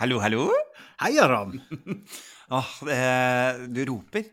[0.00, 0.48] Hallo, hallo?
[1.02, 1.58] Hei, Aram.
[2.56, 3.00] Åh, det,
[3.74, 4.24] du roper.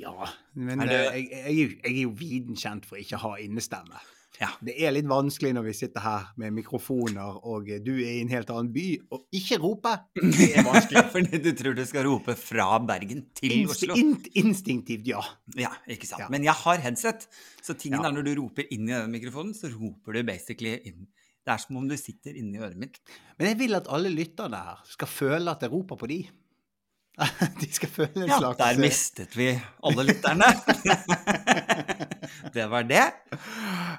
[0.00, 0.14] Ja,
[0.56, 3.34] men Er det- eh, jeg, jeg, jeg er jo viden kjent for ikke å ha
[3.42, 4.00] innestemme.
[4.40, 4.48] Ja.
[4.64, 8.22] Det er litt vanskelig når vi sitter her med mikrofoner, og eh, du er i
[8.22, 9.92] en helt annen by, og ikke rope.
[10.16, 11.04] Det er vanskelig.
[11.14, 13.98] Fordi du tror du skal rope fra Bergen til Inst Oslo.
[14.00, 15.20] in instinktivt, ja.
[15.60, 16.24] Ja, ikke sant.
[16.24, 16.30] Ja.
[16.32, 17.28] Men jeg har headset,
[17.60, 18.08] så tingen Ja.
[18.08, 21.04] er når du roper inn i den mikrofonen, så roper du basically inn.
[21.50, 23.00] Det er som om du sitter inni øret mitt.
[23.34, 26.20] Men jeg vil at alle lytterne her skal føle at jeg roper på de.
[27.60, 29.48] De skal føle en Ja, slags der eh, mistet vi
[29.84, 30.46] alle lytterne.
[32.54, 33.02] det var det.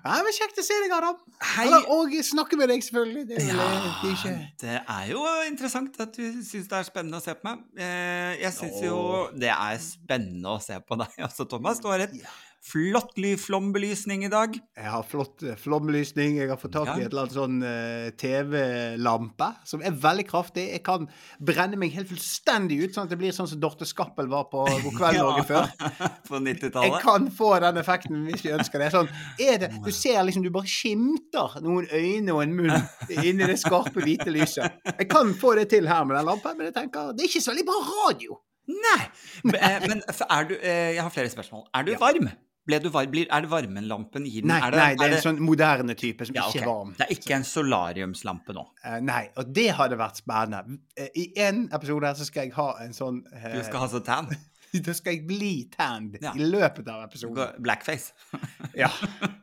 [0.01, 1.17] Ja, men Kjekt å se deg, Adam.
[1.57, 1.67] Hei.
[1.93, 3.25] Og snakke med deg, selvfølgelig.
[3.29, 3.67] Det er, Ja,
[4.01, 4.33] det ikke
[4.63, 7.65] det er jo interessant at du syns det er spennende å se på meg.
[7.77, 9.01] Eh, Jeg syns jo
[9.43, 11.83] det er spennende å se på deg også, Thomas.
[11.83, 12.31] Du har et Ja.
[12.61, 14.53] Flott ly- flombelysning i dag.
[14.77, 16.35] Jeg har flott eh, flombelysning.
[16.37, 20.67] Jeg har fått tak i et eller annet sånn uh, TV-lampe som er veldig kraftig.
[20.75, 21.07] Jeg kan
[21.41, 24.63] brenne meg helt fullstendig ut, sånn at det blir sånn som Dorte Skappel var på
[24.85, 25.71] God kveld Norge før.
[26.29, 26.99] på Jeg 90-tallet.
[27.03, 28.91] kan få den effekten hvis jeg ønsker det.
[28.93, 29.09] Sånn,
[29.41, 29.71] er det.
[29.85, 32.77] Du ser liksom, du bare skimter noen øyne og en munn
[33.21, 34.77] inni det skarpe, hvite lyset.
[34.93, 37.43] Jeg kan få det til her med den lampen, men jeg tenker, det er ikke
[37.47, 38.37] så veldig bra radio.
[38.71, 39.01] Nei!
[39.43, 41.65] Men, eh, Men er du eh, Jeg har flere spørsmål.
[41.75, 41.97] Er du Ja.
[41.99, 42.29] varm?
[42.67, 43.09] Varm?
[43.11, 44.47] Blir, er det varmenlampen i den?
[44.51, 46.61] Nei, er det, nei, det er er en sånn moderne type som ja, ikke ok.
[46.61, 46.93] er varm.
[46.99, 48.63] Det er ikke en solariumslampe nå.
[48.85, 50.77] Uh, nei, og det hadde vært spennende.
[50.95, 53.89] Eh, I en episode her så skal jeg ha en sånn uh, Du skal ha
[53.91, 54.31] sånn tan.
[54.71, 56.31] Da skal jeg bli tanned Ja.
[56.31, 57.57] i løpet av episoden.
[57.59, 58.13] Blackface.
[58.77, 58.87] Ja,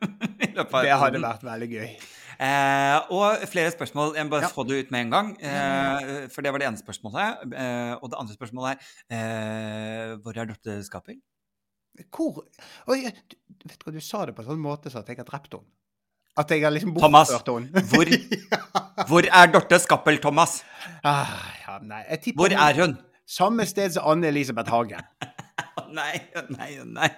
[0.39, 1.91] det hadde vært veldig gøy.
[2.39, 4.15] Eh, og flere spørsmål.
[4.17, 4.53] Jeg må bare Ja.
[4.55, 5.29] få det ut med en gang.
[5.37, 7.43] Eh, for det var det ene spørsmålet.
[8.01, 11.19] Og det andre spørsmålet er eh, Hvor er Dorte Skapel?
[12.13, 15.19] Hvor du, vet du hva, du sa det på en sånn måte så at jeg
[15.19, 15.67] har drept henne.
[16.39, 17.83] At jeg har liksom bortført henne.
[17.91, 18.13] Hvor,
[19.09, 20.61] hvor er Dorte Skappel, Thomas?
[21.03, 21.33] ah,
[21.65, 22.97] ja, nei, jeg Hvor hun- er hun?
[23.29, 25.03] Samme sted som Anne Elisabeth Hagen.
[25.79, 27.09] Å nei, å nei, å nei.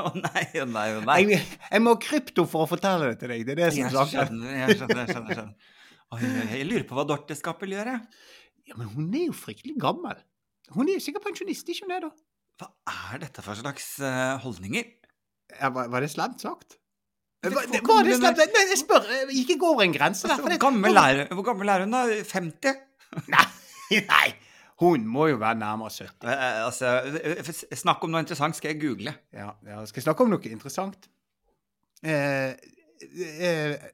[0.00, 1.16] Å nei, å nei, å nei.
[1.32, 1.40] Jeg,
[1.72, 3.42] jeg må ha krypto for å fortelle det til deg.
[3.48, 4.12] Det er det som Jeg er saken.
[4.12, 4.54] jeg skjønner.
[4.60, 5.50] Jeg skjønner, jeg skjønner.
[6.54, 8.00] Jeg lurer på hva Dorte Skappel gjør, jeg.
[8.70, 10.20] Ja, men hun er jo fryktelig gammel.
[10.76, 12.10] Hun er sikkert pensjonist, ikke hun det, da?
[12.58, 12.68] Hva
[13.12, 14.88] er dette for slags eh, holdninger?
[15.60, 16.76] Ja, var, var det slemt sagt?
[17.38, 18.40] Det Var, det, var det slemt?
[18.42, 19.04] Nei, jeg spør.
[19.14, 20.40] Jeg gikk ikke over en grense der.
[20.42, 22.02] Hvor gammel er, hvor gammel er hun, da?
[22.26, 22.80] 50?
[23.34, 23.44] Nei,
[24.04, 24.26] nei.
[24.82, 26.26] Hun må jo være nærmere 70.
[26.28, 29.14] Eh, altså, eh, snakk om noe interessant, skal jeg google.
[29.34, 29.78] Ja, ja.
[29.88, 31.08] Skal jeg snakke om noe interessant?
[32.04, 32.52] Eh,
[33.08, 33.88] eh,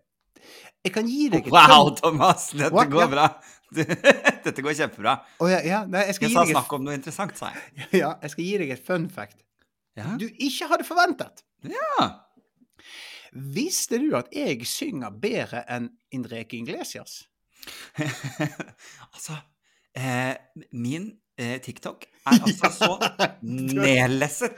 [0.85, 2.51] jeg kan gi deg et Wow, Thomas!
[2.53, 2.91] Dette What?
[2.93, 3.29] går bra.
[4.45, 5.17] Dette går kjempebra.
[5.43, 7.65] Oh, ja, ja, nei, jeg Jeg sa et, snakk om noe interessant, sa jeg.
[8.03, 9.41] ja, jeg skal gi deg et fun fact
[9.99, 10.15] Ja.
[10.19, 11.45] du ikke hadde forventet.
[11.71, 12.11] ja.
[13.35, 17.25] Visste du at jeg synger bedre enn Indreke Inglesias?
[19.15, 19.35] altså
[19.97, 20.37] eh,
[20.71, 22.91] Min eh, TikTok er altså så
[23.43, 24.55] nedlesset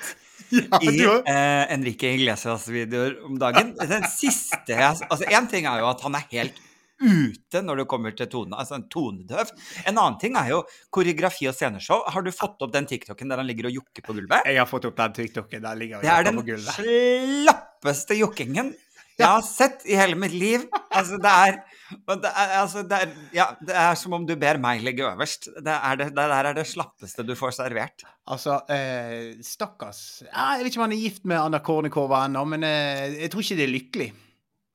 [0.52, 3.72] Ja, i eh, Enrique Iglesias-videoer om dagen.
[3.80, 6.60] Den siste jeg Altså, én ting er jo at han er helt
[7.02, 9.52] ute når det kommer til tone, altså en tonedøv.
[9.84, 10.62] En annen ting er jo
[10.94, 12.04] koreografi og sceneshow.
[12.12, 14.48] Har du fått opp den TikToken der han ligger og jokker på gulvet?
[14.48, 15.62] Jeg har fått opp den TikToken.
[15.62, 16.72] Der han ligger og jokker på gulvet.
[16.80, 18.74] Det er den slappeste jokkingen
[19.16, 20.66] jeg har sett i hele mitt liv.
[20.92, 21.56] Altså, det er,
[22.04, 25.48] det er, altså, det er, ja, det er som om du ber meg ligge øverst.
[25.56, 28.04] Det, er det, det der er det slappeste du får servert.
[28.28, 32.68] Altså, eh, stakkars Jeg vet ikke om han er gift med Anna Kornikova ennå, men
[32.68, 34.10] eh, jeg tror ikke det er lykkelig.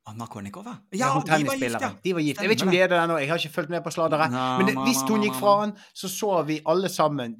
[0.10, 0.72] Anna Kornikova?
[0.98, 1.90] Ja, ja de var gift, ja.
[2.04, 2.40] De var gift.
[2.42, 4.32] Jeg vet ikke om de er det ennå, jeg har ikke fulgt med på sladderet.
[4.34, 7.36] No, Men det, hvis hun gikk fra han, så så vi alle sammen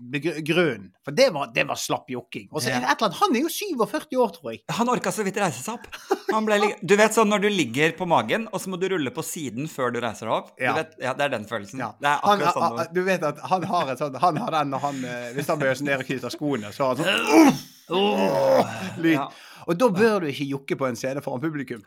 [0.46, 0.92] grunnen.
[1.04, 2.46] For det var, det var slapp jokking.
[2.52, 4.62] Og så det et eller annet Han er jo 47 år, tror jeg.
[4.78, 5.88] Han orka så vidt reise seg opp.
[6.32, 9.10] Han ble, du vet sånn når du ligger på magen, og så må du rulle
[9.16, 10.52] på siden før du reiser deg opp?
[10.62, 10.76] Ja.
[10.78, 11.82] Vet, ja, det er den følelsen.
[11.82, 11.90] Ja.
[11.98, 12.62] Det er Han, sånn.
[12.78, 15.32] a- a- du vet at han har et sånt Han har den når han eh,
[15.34, 17.58] Hvis han bøyer seg ned og knyter skoene, så har han sånn
[17.90, 18.70] var.
[19.02, 19.18] lyd.
[19.18, 19.26] Ja.
[19.68, 21.82] Og da bør du ikke jokke på en scene foran publikum.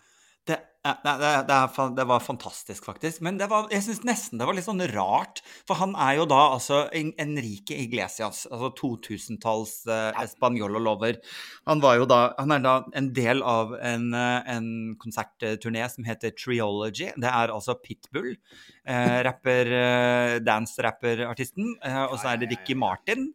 [0.44, 1.12] Det, det,
[1.48, 1.58] det,
[1.96, 3.22] det, var fantastisk, faktisk.
[3.24, 5.40] Men det var, jeg syns nesten det var litt sånn rart.
[5.64, 11.16] For han er jo da altså En- Enrique Iglesias, altså 2000-talls eh, spanjololover.
[11.70, 11.94] Han da
[12.36, 14.68] Han er da en del av en, eh, en
[15.00, 17.08] konsertturné som heter Triology.
[17.16, 18.34] Det er altså Pitbull,
[18.84, 21.78] eh, rapper, eh, dance-rapper-artisten.
[21.82, 23.32] Eh, og så er det Ricky Martin.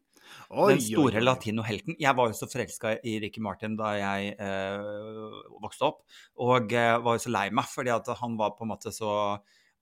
[0.50, 1.94] Oi, Den store latinohelten.
[2.02, 6.00] Jeg var jo så forelska i Ricky Martin da jeg eh, vokste opp,
[6.42, 9.12] og eh, var jo så lei meg fordi at han var på en måte så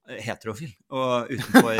[0.08, 1.76] heterofil og utenfor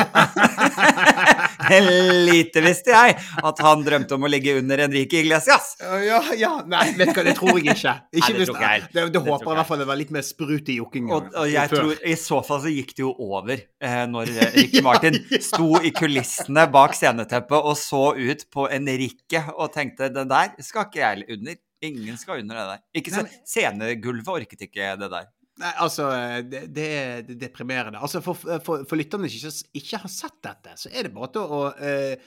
[2.28, 5.74] Lite visste jeg at han drømte om å ligge under Enrique Iglesias.
[5.82, 7.94] Ja, ja, nei, vet du hva, det tror jeg ikke.
[8.14, 8.86] ikke Nei, det tror jeg.
[8.94, 11.12] det, det håper jeg i hvert fall det var litt mer sprut i jokkingen.
[11.16, 11.84] Og, og jeg før.
[11.84, 15.94] tror i så fall så gikk det jo over eh, når Ricky Martin sto i
[15.96, 21.28] kulissene bak sceneteppet og så ut på Enrique og tenkte den der skal ikke jeg
[21.38, 21.58] under.
[21.86, 22.80] Ingen skal under det der.
[22.98, 25.28] Ikke så, Scenegulvet orket ikke det der.
[25.58, 26.08] Nei, altså,
[26.46, 27.98] det, det er er deprimerende.
[28.04, 31.32] Altså, for, for, for lytterne som ikke, ikke har sett dette, så er det bare
[31.34, 32.18] til å eh,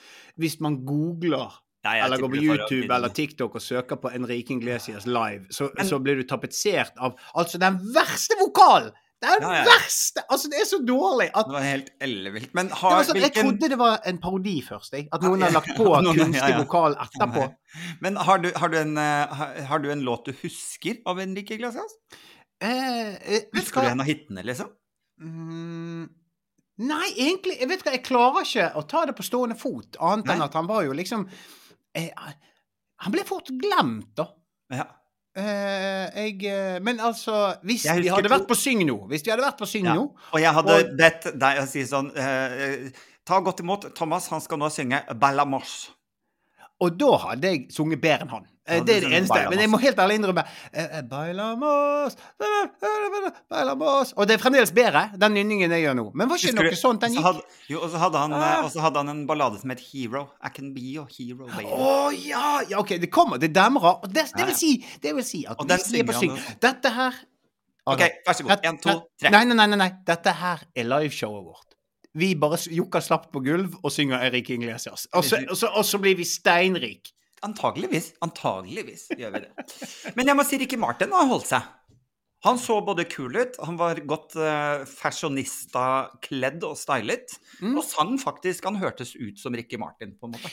[0.41, 1.47] Hvis man googler
[1.87, 5.71] Nei, eller går på det YouTube eller TikTok og søker på Enrique Iglesias live, så,
[5.77, 8.91] Men- så blir du tapetsert av altså den verste vokalen!
[9.21, 9.65] Den Ja, ja.
[9.69, 10.21] verste!
[10.33, 12.53] Altså, det er så dårlig at Det var helt ellevilt.
[12.57, 13.21] Men har var hvilken...
[13.21, 14.95] Jeg trodde det var en parodi først.
[14.97, 15.07] Jeg.
[15.13, 17.43] At noen har lagt på Noen- kunstig vokal etterpå.
[18.05, 21.21] Men har du, har, du en, eh, har, har du en låt du husker av
[21.21, 21.93] Enrique Iglesias?
[22.61, 24.69] Eh, eh, Husker du en av hitene, liksom?
[25.21, 26.05] Mm,
[26.85, 30.29] nei, egentlig Jeg vet hva, jeg klarer ikke å ta det på stående fot, annet
[30.33, 31.27] enn at han var jo liksom
[31.97, 32.09] eh,
[33.01, 34.27] Han ble fort glemt, da.
[34.71, 34.85] Ja.
[35.37, 39.31] Eh, jeg eh, Men altså Hvis vi hadde to- vært på Syng nå Hvis vi
[39.31, 39.95] hadde vært på Syng Ja.
[40.01, 42.89] Og jeg hadde Og- bedt deg å si sånn eh,
[43.23, 45.89] Ta godt imot Thomas, han skal nå synge 'Bella Ballamos.
[46.81, 48.47] Og da hadde jeg sunget bedre enn han.
[48.71, 49.33] Ja, det er det eneste.
[49.33, 49.49] Bailamos?
[49.51, 52.13] Men jeg må helt ærlig innrømme eh, eh, Bailamos,
[53.49, 56.05] bailamos Og det er fremdeles bedre, den nynningen jeg gjør nå.
[56.13, 57.25] Men var ikke Husker noe du- sånt den så gikk?
[57.25, 57.41] hadde,
[57.73, 58.63] jo, og så hadde, han, eh, Ah.
[58.65, 60.29] og så hadde han en ballade som het Hero.
[60.43, 61.65] I can be your hero, baby.
[61.65, 62.79] Å ja, ja!
[62.79, 63.37] OK, det kommer.
[63.37, 63.99] Det demrer.
[64.03, 66.89] Og det, det, vil si, det vil si at hvis vi er på syng Dette
[66.95, 67.13] her
[67.87, 68.61] OK, vær så god.
[68.63, 69.29] Én, to, tre.
[69.33, 69.89] Nei, nei, nei, nei.
[70.05, 71.70] Dette her er liveshowet vårt.
[72.17, 75.07] Vi bare jokker slapt på gulv og synger Erik Inglesias.
[75.15, 77.13] Og så, og så, og så blir vi steinrik.
[77.41, 78.11] Antageligvis.
[78.21, 79.51] Antageligvis gjør vi det.
[80.17, 81.69] Men jeg må si Ricky Martin har holdt seg.
[82.45, 87.75] Han så både kul ut, han var godt uh, fashionista-kledd og stylet, Mm.
[87.77, 90.49] og sang faktisk Han hørtes ut som Ricky Martin, på en måte.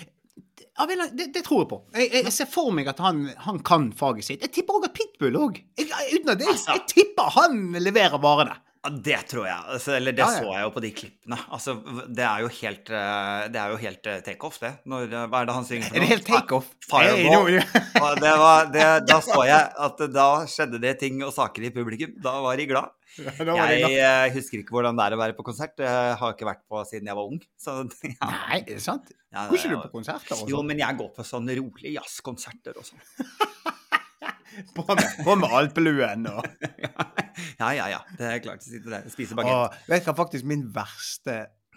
[0.78, 1.78] Ja, det, det tror jeg på.
[1.96, 4.42] Jeg, jeg, jeg ser for meg at han, han kan faget sitt.
[4.44, 5.56] Jeg tipper òg at Pitbull òg.
[5.80, 6.76] Uten at det, Altså.
[6.76, 8.54] jeg tipper han leverer varene.
[9.02, 9.62] Det tror jeg.
[9.74, 10.38] Altså, eller det Ja, ja.
[10.38, 11.38] så jeg jo på de klippene.
[11.50, 11.74] Altså,
[12.14, 14.70] det er jo helt, eh, det er jo helt eh, takeoff, det.
[14.88, 16.68] Når, eh, hva er det han synger for det helt takeoff?
[16.88, 17.58] Fireball.
[18.22, 22.14] Det var, det, da så jeg at da skjedde det ting og saker i publikum.
[22.22, 22.94] Da var de glad.
[23.18, 25.74] Jeg husker ikke hvordan det er å være på konsert.
[25.82, 27.40] Jeg har ikke vært på siden jeg var ung.
[27.58, 27.80] Så
[28.14, 28.30] ja.
[28.30, 29.10] Nei, er det sant?
[29.34, 30.36] Ja, Går ikke du på konserter?
[30.36, 30.46] Også?
[30.48, 30.70] Jo, sånn?
[30.70, 33.02] men jeg går på sånne rolige jazzkonserter og sånn.
[34.74, 36.44] På med, på med alpeluen og
[37.60, 38.00] Ja, ja, ja.
[38.18, 39.76] Det er klart sitte der og spise bagett.
[39.88, 41.36] Vet du hva faktisk min verste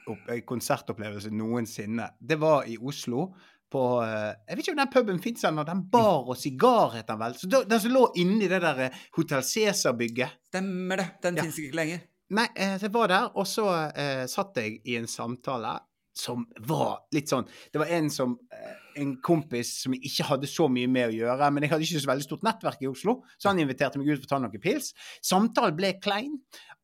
[0.09, 3.27] opp, eh, konsertopplevelse noensinne Det var i Oslo.
[3.71, 5.63] På eh, Jeg vet ikke om den puben fins ennå.
[5.67, 7.37] Den bar og sigar het den vel.
[7.39, 10.39] Så Den som lå inni det der eh, Hotell Cæsar-bygget.
[10.51, 11.07] Stemmer det.
[11.23, 11.45] Den Ja.
[11.45, 12.01] finnes ikke lenger.
[12.31, 15.73] Nei, jeg var der, og så eh, satt jeg i en samtale
[16.17, 20.49] som var litt sånn Det var en som eh, En kompis som jeg ikke hadde
[20.51, 23.13] så mye med å gjøre, men jeg hadde ikke så veldig stort nettverk i Oslo,
[23.39, 24.89] så han inviterte meg ut for å ta noen pils.
[25.23, 26.33] Samtalen ble klein,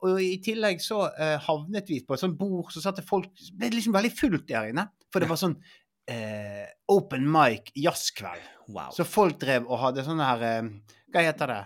[0.07, 3.27] og i tillegg så uh, havnet vi på et sånt bord, så satt det folk
[3.35, 6.63] Det ble liksom veldig fullt der inne, for det var sånn uh,
[6.95, 8.47] open mic jazzkveld.
[8.71, 8.93] Wow.
[8.95, 10.71] Så folk drev og hadde sånn her uh,
[11.11, 11.61] Hva heter det?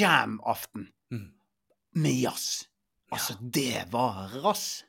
[0.00, 0.88] Jam-aften.
[1.12, 1.28] Mm.
[2.00, 2.64] Med jazz.
[3.12, 4.86] Altså, det var rass.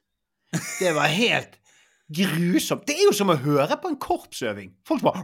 [0.79, 1.59] Det var helt
[2.07, 2.86] grusomt.
[2.88, 4.74] Det er jo som å høre på en korpsøving.
[4.88, 5.24] Folk bare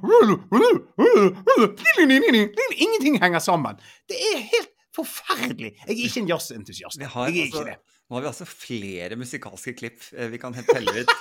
[2.81, 3.81] Ingenting henger sammen.
[4.09, 5.75] Det er helt forferdelig.
[5.85, 6.99] Jeg er ikke en jazzentusiast.
[7.01, 7.77] Jeg er ikke det.
[8.09, 10.01] nå har vi altså flere musikalske klipp
[10.33, 11.13] vi kan telle ut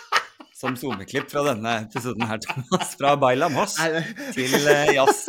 [0.61, 2.91] som SoMe-klipp fra denne episoden her, Thomas.
[3.01, 3.79] Fra Baila Moss
[4.37, 4.53] til
[4.93, 5.23] jazz.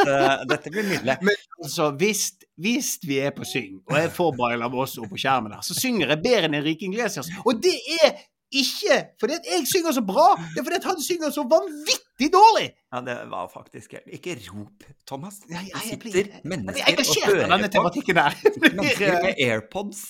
[0.50, 1.16] Dette blir nydelig.
[1.24, 5.56] Men altså, hvis vi er på syng, og jeg får Baila Moss opp på skjermen
[5.56, 7.32] her, så synger jeg bedre enn Enrique Iglesias.
[7.46, 8.18] Og det er
[8.52, 12.30] ikke fordi at jeg synger så bra, det er fordi at han synger så vanvittig
[12.34, 12.68] dårlig!
[12.92, 15.40] Ja, det var faktisk Ikke rop, Thomas.
[15.48, 17.76] Det sitter mennesker og hører denne på.
[17.78, 18.36] tematikken der.
[18.66, 20.02] Mennesker med AirPods.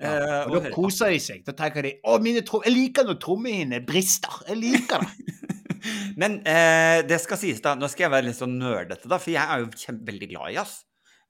[0.00, 1.44] ja, eh, og og da koser de seg.
[1.46, 4.42] Da tenker de å, jeg liker når trommehinnene brister.
[4.48, 5.44] Jeg liker det.
[6.20, 7.76] Men eh, det skal sies, da.
[7.78, 9.20] Nå skal jeg være litt sånn nerdete, da.
[9.22, 10.80] For jeg er jo veldig glad i jazz.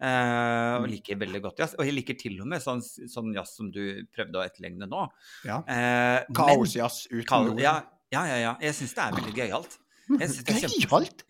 [0.02, 1.76] Eh, og liker veldig godt jazz.
[1.78, 5.06] Og jeg liker til og med sånn, sånn jazz som du prøvde å etterligne nå.
[5.46, 5.60] Ja.
[5.70, 7.78] Eh, Kaosjazz uten Kaos, ja,
[8.14, 8.52] ja, ja, ja.
[8.62, 9.78] Jeg syns det er veldig gøyalt.
[10.20, 10.54] Jeg synes det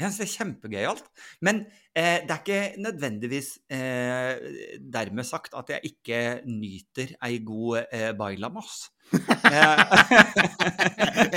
[0.01, 1.05] det er kjempegøyalt.
[1.47, 1.61] Men
[1.95, 4.35] eh, det er ikke nødvendigvis eh,
[4.93, 8.89] dermed sagt at jeg ikke nyter ei god eh, bailamos.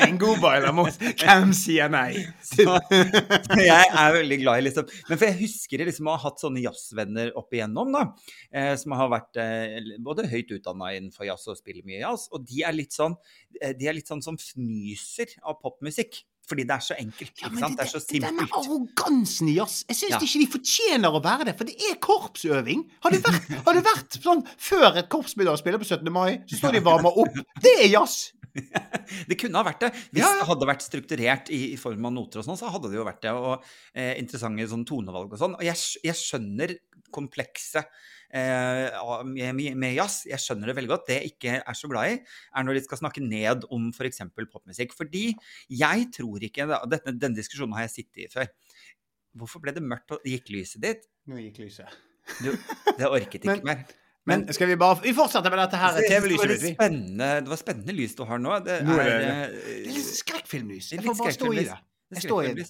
[0.08, 2.24] En god bailamos, Hvem sier nei?
[3.68, 6.42] jeg er veldig glad i liksom Men for jeg husker jeg liksom å ha hatt
[6.42, 8.06] sånne jazzvenner opp igjennom, da.
[8.52, 12.28] Eh, som har vært eh, både høyt utdanna innenfor jazz og spiller mye jazz.
[12.32, 13.18] Og de er litt sånn
[13.62, 16.24] eh, De er litt sånn som fnyser av popmusikk.
[16.48, 17.34] Fordi det er så enkelt.
[17.42, 17.76] Ja, ikke sant?
[17.78, 18.24] Det er så simpelt.
[18.30, 20.20] Denne arrogansen i jazz, jeg syns Ja.
[20.24, 22.86] ikke de fortjener å være det, for det er korpsøving.
[23.04, 26.08] Har det vært, har det vært sånn før et korpsmiddag spiller på 17.
[26.16, 27.36] mai, så står de og varmer opp.
[27.62, 28.32] Det er jazz!
[29.30, 29.90] Det kunne ha vært det.
[30.12, 30.40] Hvis Ja, ja.
[30.42, 33.04] det hadde vært strukturert i, i form av noter og sånn, så hadde det jo
[33.06, 33.34] vært det.
[33.38, 33.62] Og
[33.94, 35.54] eh, interessante sånn tonevalg og sånn.
[35.60, 35.78] Og jeg,
[36.08, 36.74] jeg skjønner
[37.14, 37.86] komplekset
[38.34, 40.26] med, med, med jazz.
[40.30, 41.06] Jeg skjønner det veldig godt.
[41.08, 42.18] Det jeg ikke er så glad i,
[42.58, 44.22] er når de skal snakke ned om f.eks.
[44.52, 44.96] popmusikk.
[44.98, 45.30] Fordi
[45.70, 48.50] jeg tror ikke dette, Denne diskusjonen har jeg sittet i før.
[49.38, 51.08] Hvorfor ble det mørkt og gikk lyset ditt?
[51.30, 51.88] Nå gikk lyset.
[52.44, 52.52] Du,
[52.98, 53.86] det orket ikke Men- mer.
[54.28, 56.72] Men skal vi bare Vi fortsetter med dette her Det TV-lyset, vi.
[56.74, 58.58] spennende, det var spennende lys du har nå.
[58.66, 60.90] Det Nå er er, det- eh, Det er litt skrekkfilmlys.
[60.92, 61.78] Jeg får bare stå i det.
[62.10, 62.66] Det står i.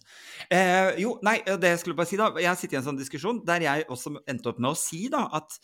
[0.50, 2.98] Eh, jo, nei, det jeg skulle bare si da Jeg har sittet i en sånn
[2.98, 5.60] diskusjon der jeg også endte opp med å si da at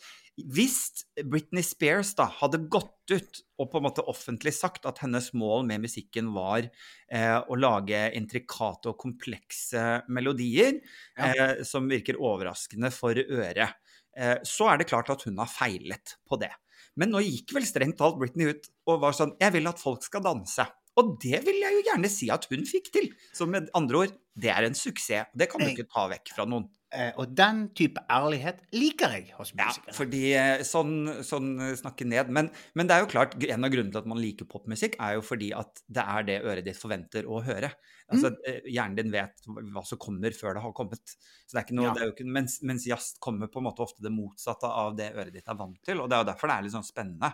[0.50, 5.28] hvis Britney Spears da hadde gått ut og på en måte offentlig sagt at hennes
[5.36, 10.80] mål med musikken var eh, å lage intrikate og komplekse melodier
[11.14, 11.30] Ja.
[11.30, 13.78] eh, som virker overraskende for øret,
[14.18, 16.50] eh, så er det klart at hun har feilet på det.
[16.98, 20.02] Men nå gikk vel strengt talt Britney ut og var sånn Jeg vil at folk
[20.02, 20.66] skal danse.
[21.00, 23.10] Og det vil jeg jo gjerne si at hun fikk til.
[23.34, 25.26] Så med andre ord, det er en suksess.
[25.34, 26.68] Det kan du ikke ta vekk fra noen.
[26.94, 29.90] Eh, Og den type ærlighet liker jeg hos musikere.
[29.90, 30.92] Ja, fordi eh, sånn,
[31.26, 32.30] sånn eh, snakke ned.
[32.30, 35.16] Men, men det er jo klart, en av grunnene til at man liker popmusikk, er
[35.16, 37.72] jo fordi at det er det øret ditt forventer å høre.
[38.12, 38.66] Altså, Mm.
[38.70, 41.14] Hjernen din vet hva som kommer før det har kommet.
[41.48, 41.94] Så det er ikke noe, Ja.
[41.96, 44.94] det er jo ikke, mens, mens jazz kommer på en måte ofte det motsatte av
[44.98, 45.98] det øret ditt er vant til.
[46.04, 47.32] Og det er jo derfor det er litt sånn spennende.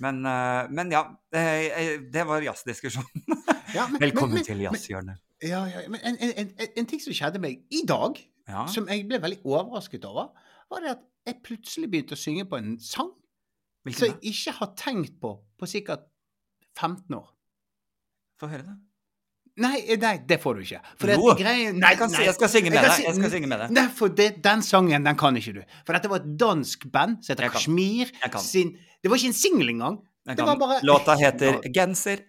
[0.00, 1.02] Men, eh, men ja,
[1.34, 3.26] eh, det var jazzdiskusjonen.
[3.74, 5.16] Ja, men- Velkommen men- til jazzhjørnet.
[5.42, 8.18] Ja, ja, men en, en, en, ting som skjedde meg i dag,
[8.48, 8.66] Ja.
[8.68, 10.28] som jeg ble veldig overrasket over,
[10.70, 13.10] var det at jeg plutselig begynte å synge på en sang
[13.90, 16.04] som jeg ikke har tenkt på på sikkert
[16.78, 17.32] 15 år.
[18.38, 18.76] Få høre det.
[19.60, 20.78] Nei, eh, nei, det får du ikke.
[20.96, 22.22] For Jo, greien Nei, Jeg, kan, nei.
[22.24, 23.02] jeg skal synge med deg.
[23.04, 23.74] Jeg skal synge med deg.
[23.76, 25.62] Nei, for det, den sangen, den kan ikke du.
[25.84, 28.12] For dette var et dansk band som heter Kashmir.
[28.40, 29.98] Sin, det var ikke en singel engang.
[30.24, 32.22] Det var bare- Låta heter 'Genser'.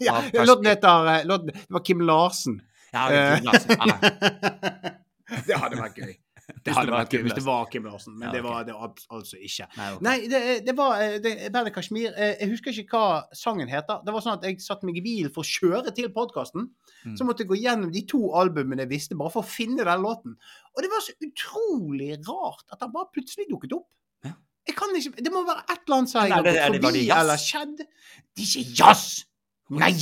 [0.00, 2.60] Ja, låten heter eh, låten, Det var Kim Larsen.
[2.92, 3.36] Ja.
[3.36, 3.76] Kim Larsen.
[3.86, 3.98] Ja.
[5.46, 6.14] det hadde vært gøy.
[6.66, 9.38] Det hadde vært gøy hvis det var Kim Larsen, men Ja, det var det altså
[9.38, 9.66] ikke.
[9.76, 10.02] Nei, okay.
[10.06, 12.12] Nei, det, det var eh, det, bandet Kashmir.
[12.14, 13.98] eh, Jeg husker ikke hva sangen heter.
[14.06, 16.68] Det var sånn at jeg satte meg i bilen for å kjøre til podkasten.
[17.02, 17.16] Mm.
[17.18, 20.04] Så måtte jeg gå gjennom de to albumene jeg visste, bare for å finne den
[20.06, 20.36] låten.
[20.74, 23.88] Og det var så utrolig rart at han bare plutselig dukket opp.
[24.26, 24.34] Ja.
[24.70, 27.82] Jeg kan ikke, Det må være et eller annet som har gått forbi eller skjedd.
[27.82, 29.08] Det er ikke jazz!
[29.74, 29.92] Nei!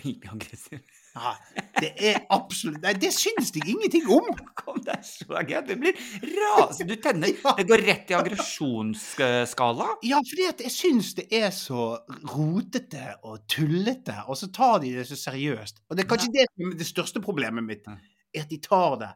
[1.10, 1.32] Ja,
[1.80, 4.28] det er absolutt Nei, det syns jeg ingenting om!
[4.60, 5.56] Kom, er så gøy.
[5.66, 5.96] Det blir
[6.36, 6.94] rasende.
[6.94, 9.88] Du tenner Det går rett i aggresjonsskala.
[10.06, 11.88] Ja, fordi jeg syns det er så
[12.30, 15.82] rotete og tullete, og så tar de det så seriøst.
[15.88, 18.96] Og det er kanskje det som er det største problemet mitt, er at de tar
[19.02, 19.10] det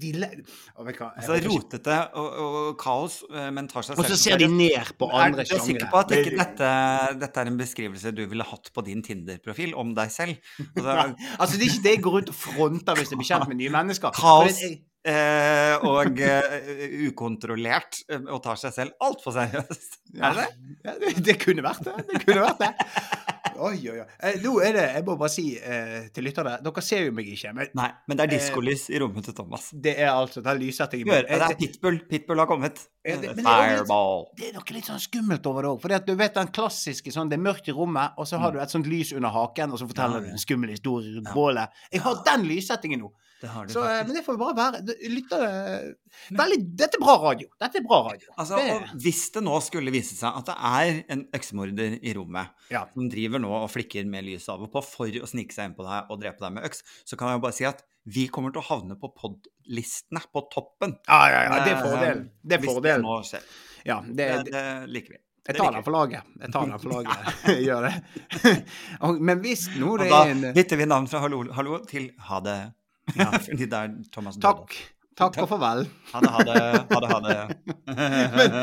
[0.00, 0.28] de le
[0.76, 4.48] oh, hva, Altså rotete og, og kaos, eh, men tar seg Og så ser de
[4.52, 6.72] ned på Er andre er sikker på at ikke dette,
[7.22, 10.36] dette er en beskrivelse du ville hatt på din Tinder-profil om deg selv?
[10.76, 10.98] Altså,
[11.38, 13.58] Altså, det er ikke det jeg går rundt og fronter hvis jeg blir kjent med
[13.60, 14.14] nye mennesker.
[14.16, 14.60] Kaos.
[14.62, 16.56] Jeg- eh, og uh,
[17.06, 19.98] ukontrollert eh, og tar seg selv altfor seriøst.
[20.16, 20.74] Ja, Er det det?
[20.88, 21.12] ja, det?
[21.28, 21.96] Det kunne vært det.
[22.10, 22.72] Det kunne vært det.
[23.58, 24.06] Oi, oi, oi.
[24.22, 27.26] Eh, Nå er det Jeg må bare si eh, til lytterne Dere ser jo meg
[27.32, 29.70] ikke, men Nei, men det er Eh, diskolys i rommet til Thomas.
[29.72, 32.00] det er altså Den lyssettingen Hør, det er Pitbull.
[32.10, 32.82] Pitbull har kommet.
[33.06, 33.46] Ja, det- Fireball.
[33.46, 34.36] det er litt-.
[34.36, 35.80] Det er noe litt sånn skummelt over det òg.
[35.80, 38.58] For du vet den klassiske sånn Det er mørkt i rommet, og så har du
[38.60, 40.24] et sånt lys under haken, og så forteller Mm.
[40.26, 41.68] Du en skummel historie rundt bålet.
[41.92, 43.10] Jeg har den lyssettingen nå.
[43.40, 44.06] Det har de Så, eh, faktisk.
[44.06, 45.94] men det får bare være det- Lyttere
[46.32, 47.48] Veldig Dette er bra radio.
[47.60, 48.28] Dette er bra radio.
[48.38, 52.14] Altså, det, og hvis det nå skulle vise seg at det er en øksemorder i
[52.16, 52.86] rommet, Ja.
[52.94, 55.74] som driver nå og flikker med lyset av og på for å snike seg inn
[55.76, 58.52] på deg og drepe deg med øks, så kan jeg bare si at vi kommer
[58.52, 60.96] til å havne på podlistene på toppen.
[61.08, 61.64] ja, ja, ja.
[61.64, 62.30] Det er fordel.
[62.46, 63.42] Det er hvis det nå skjer.
[63.84, 65.18] Ja, det, Det, det, liker vi.
[65.48, 66.22] jeg tar den for laget.
[66.40, 67.18] Jeg tar den for laget.
[67.66, 68.64] Gjør det.
[69.28, 72.40] Men hvis nå det er en Da bytter vi navn fra hallo, hallo til ha
[72.40, 72.72] det.
[73.14, 73.30] Ja.
[73.46, 74.46] Fordi der Thomas døde.
[74.48, 74.76] Takk.
[75.16, 75.86] Takk og farvel.
[76.12, 76.56] Ha det, ha det.
[76.90, 77.38] Ha det, ha det.
[78.36, 78.56] Men,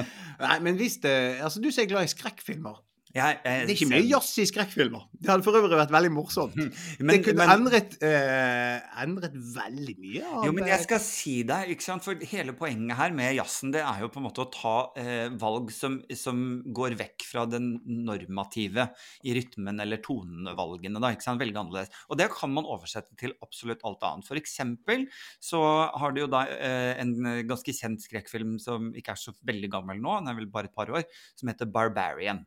[0.43, 2.77] nei, men hvis det Altså, du som er glad i skrekkfilmer.
[3.13, 5.01] Jeg, jeg, Det er ikke mye jazz i skrekkfilmer.
[5.13, 6.55] Det hadde for øvrig vært veldig morsomt.
[6.57, 11.33] Men, det kunne men, endret, eh, endret veldig mye av Jo, men jeg skal si
[11.45, 12.01] deg, ikke sant?
[12.03, 15.27] for hele poenget her med jazzen, det er jo på en måte å ta eh,
[15.39, 16.39] valg som, som
[16.73, 18.87] går vekk fra den normative
[19.21, 21.41] i rytmen eller tonevalgene, da, ikke sant?
[21.43, 21.93] Veldig annerledes.
[22.09, 24.29] Og det kan man oversette til absolutt alt annet.
[24.29, 25.05] For eksempel
[25.37, 25.61] så
[26.01, 27.13] har du jo da eh, en
[27.45, 30.75] ganske kjent skrekkfilm som ikke er så veldig gammel nå, den er vel bare et
[30.81, 31.05] par år,
[31.37, 32.41] som heter Barbarian.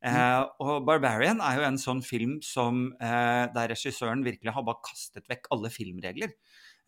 [0.00, 4.80] Eh, og 'Barbarian' er jo en sånn film som eh, der regissøren virkelig har bare
[4.86, 6.32] kastet vekk alle filmregler.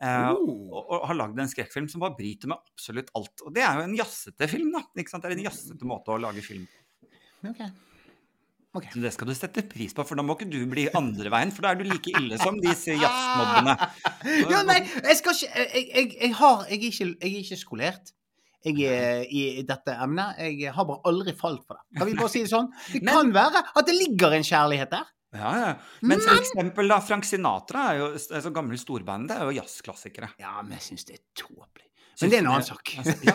[0.03, 0.73] Eh, Oh.
[0.73, 3.45] og, og har lagd en skrekkfilm som bare bryter med absolutt alt.
[3.47, 4.83] Og det er jo en jazzete film, da.
[4.97, 7.11] Det er en jazzete måte å lage film på.
[7.53, 7.69] Okay.
[8.73, 8.89] Okay.
[8.95, 11.51] Så det skal du sette pris på, for da må ikke du bli andre veien,
[11.53, 13.75] for da er du like ille som disse jazzmobbene.
[14.53, 17.59] Ja, nei, jeg skal ikke Jeg, jeg, jeg, har, jeg, er, ikke, jeg er ikke
[17.61, 18.13] skolert.
[18.65, 20.39] Jeg er i dette emnet.
[20.39, 21.99] Jeg har bare aldri falt for det.
[21.99, 22.69] Kan vi bare si det sånn?
[22.93, 25.09] Det Men- kan være at det ligger en kjærlighet der.
[25.33, 25.69] Ja, ja.
[26.05, 30.29] Men for eksempel da, Frank Sinatra er jo altså, gamle storband, det er jo jazzklassikere.
[30.43, 31.87] Ja, men jeg syns det er tåpelig.
[32.21, 32.91] Men det er en annen sak.
[33.01, 33.33] Altså, ja.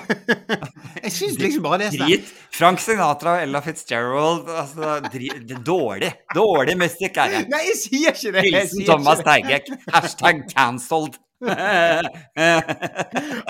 [1.08, 2.30] Jeg syns liksom bare det er sånn Drit.
[2.56, 4.52] Frank Sinatra og Ella Fitzgerald.
[4.54, 6.12] Altså, drit, dårlig.
[6.38, 7.42] Dårlig musikk er det.
[7.52, 8.44] Nei, jeg sier ikke det!
[8.46, 9.24] Hilsen Thomas.
[9.26, 9.72] Teigek.
[9.92, 11.18] Hashtag cancelled.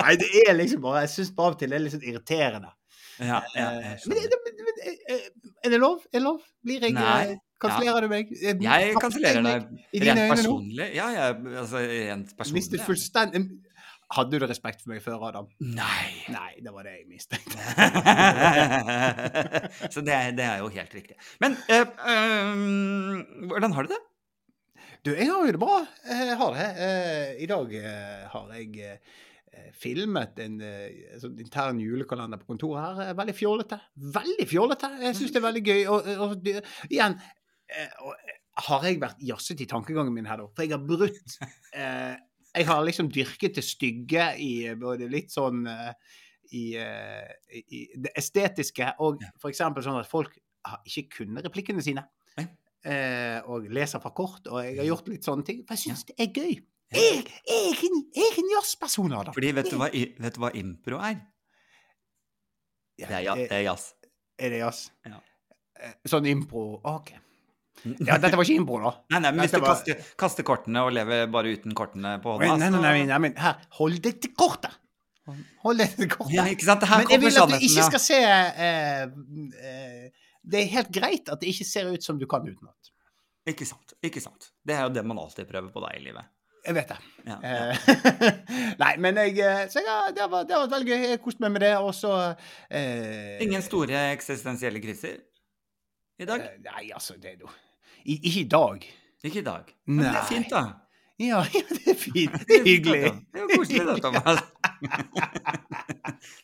[0.02, 2.08] Nei, det er liksom bare Jeg syns bare av og til det er litt sånn
[2.10, 2.70] irriterende.
[3.18, 4.28] ja, ja, Eh, men, skjønner.
[4.30, 4.76] det- men,
[5.08, 5.22] eh,
[5.64, 5.98] er det lov?
[6.12, 6.40] Er det lov?
[6.64, 7.38] Blir jeg Nei.
[7.60, 8.00] Kansellerer ja.
[8.00, 8.26] du meg?
[8.30, 9.62] Eh, Jeg tapte kansellerer deg
[10.04, 10.28] rent nå?
[10.34, 10.88] personlig.
[10.94, 12.54] Ja, jeg, altså, rent personlig.
[12.60, 13.42] Mistet fullstendig
[14.10, 15.46] Hadde du respekt for meg før, Adam?
[15.60, 16.24] Nei.
[16.32, 17.58] Nei, det var det jeg mistenkte.
[19.92, 21.12] Så det er, det er jo helt riktig.
[21.44, 22.56] Men eh, eh,
[23.50, 24.00] hvordan har du det?
[25.06, 25.78] Du, jeg har jo det bra.
[26.10, 26.68] Jeg har det.
[26.84, 30.56] Eh, I dag eh, har jeg eh, filmet en
[31.22, 33.14] sånn intern julekalender på kontoret her.
[33.18, 33.78] Veldig fjollete.
[34.18, 34.90] Veldig fjollete.
[35.04, 35.84] Jeg syns det er veldig gøy.
[35.94, 37.18] Og, og, og igjen
[38.68, 40.50] har jeg vært jazzet i tankegangen min her, da?
[40.56, 41.38] For jeg har brutt
[41.78, 42.14] eh,
[42.56, 49.20] Jeg har liksom dyrket det stygge i både litt sånn i, i, det estetiske, og
[49.46, 50.32] eksempel sånn at folk
[50.88, 52.02] ikke kunne replikkene sine.
[52.86, 55.64] Eh, og leser fra kort, og jeg har gjort litt sånne ting.
[55.66, 56.52] For jeg syns det er gøy.
[56.94, 59.34] Jeg, jeg, jeg er en jazzperson, Adam.
[59.36, 61.18] Fordi vet du hva, vet du hva impro er?
[62.98, 63.90] Det er, ja, det er jazz.
[64.38, 64.84] Er det jazz?
[65.06, 65.18] Ja.
[65.78, 67.12] Eh, Sånn impro OK.
[68.08, 68.90] Ja, dette var ikke impro, da.
[69.14, 72.32] Nei, nei, men hvis du var- kaster, kaster kortene og lever bare uten kortene på
[72.34, 74.74] hånda nei, nei, nei, nei, men her, hold deg til kortet!
[75.62, 76.32] Hold deg til kortet.
[76.34, 76.82] Ja, ikke sant?
[76.88, 79.02] Her Men jeg vil at du ikke skal se eh,
[79.60, 82.92] eh, Det er helt greit at det ikke ser ut som du kan utenat.
[83.48, 83.94] Ikke sant.
[84.04, 84.50] Ikke sant.
[84.66, 86.26] Det er jo det man alltid prøver på da i livet.
[86.66, 86.96] Jeg vet det.
[87.28, 87.52] Ja, ja.
[87.70, 87.76] Eh,
[88.82, 91.04] Nei, men jeg eh, Så ja, det, var, har vært veldig gøy.
[91.14, 91.70] Jeg koste meg med det.
[91.80, 92.12] Og så
[92.68, 95.20] eh, Ingen store eksistensielle kriser
[96.18, 96.42] i dag?
[96.44, 97.48] eh, Nei, altså, det er jo
[98.04, 98.84] I, Ikke i dag.
[99.24, 99.72] Ikke i dag.
[99.86, 100.64] Men det er fint, da.
[101.18, 102.36] Ja, ja, det er fint.
[102.46, 103.02] Det er hyggelig.
[103.32, 104.38] Det er jo koselig, da, Thomas.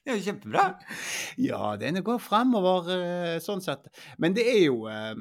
[0.05, 0.66] Det er jo kjempebra.
[1.40, 3.88] Ja, det går fremover eh, sånn sett.
[4.20, 5.14] Men det er jo eh,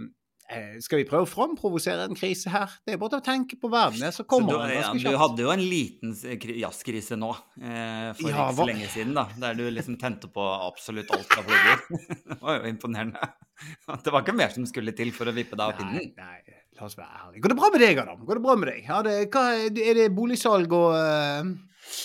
[0.52, 2.74] eh, Skal vi prøve å framprovosere en krise her?
[2.84, 4.02] Det er bare å tenke på verden.
[4.04, 6.16] så Så Så kommer du, den ja, du hadde jo en liten
[6.60, 9.28] jazzkrise nå, for Ja, ikke så lenge siden, da.
[9.46, 11.88] Der du liksom tente på absolutt alt av plugger.
[12.34, 13.32] Det var jo imponerende.
[14.04, 16.12] Det var ikke mer som skulle til for å vippe deg av pinnen.
[16.18, 17.44] nei, la oss være ærlige.
[17.44, 18.24] Går det bra med deg, Adam?
[18.28, 18.88] Går det bra med deg?
[18.90, 20.98] Er det, hva, er det boligsalg og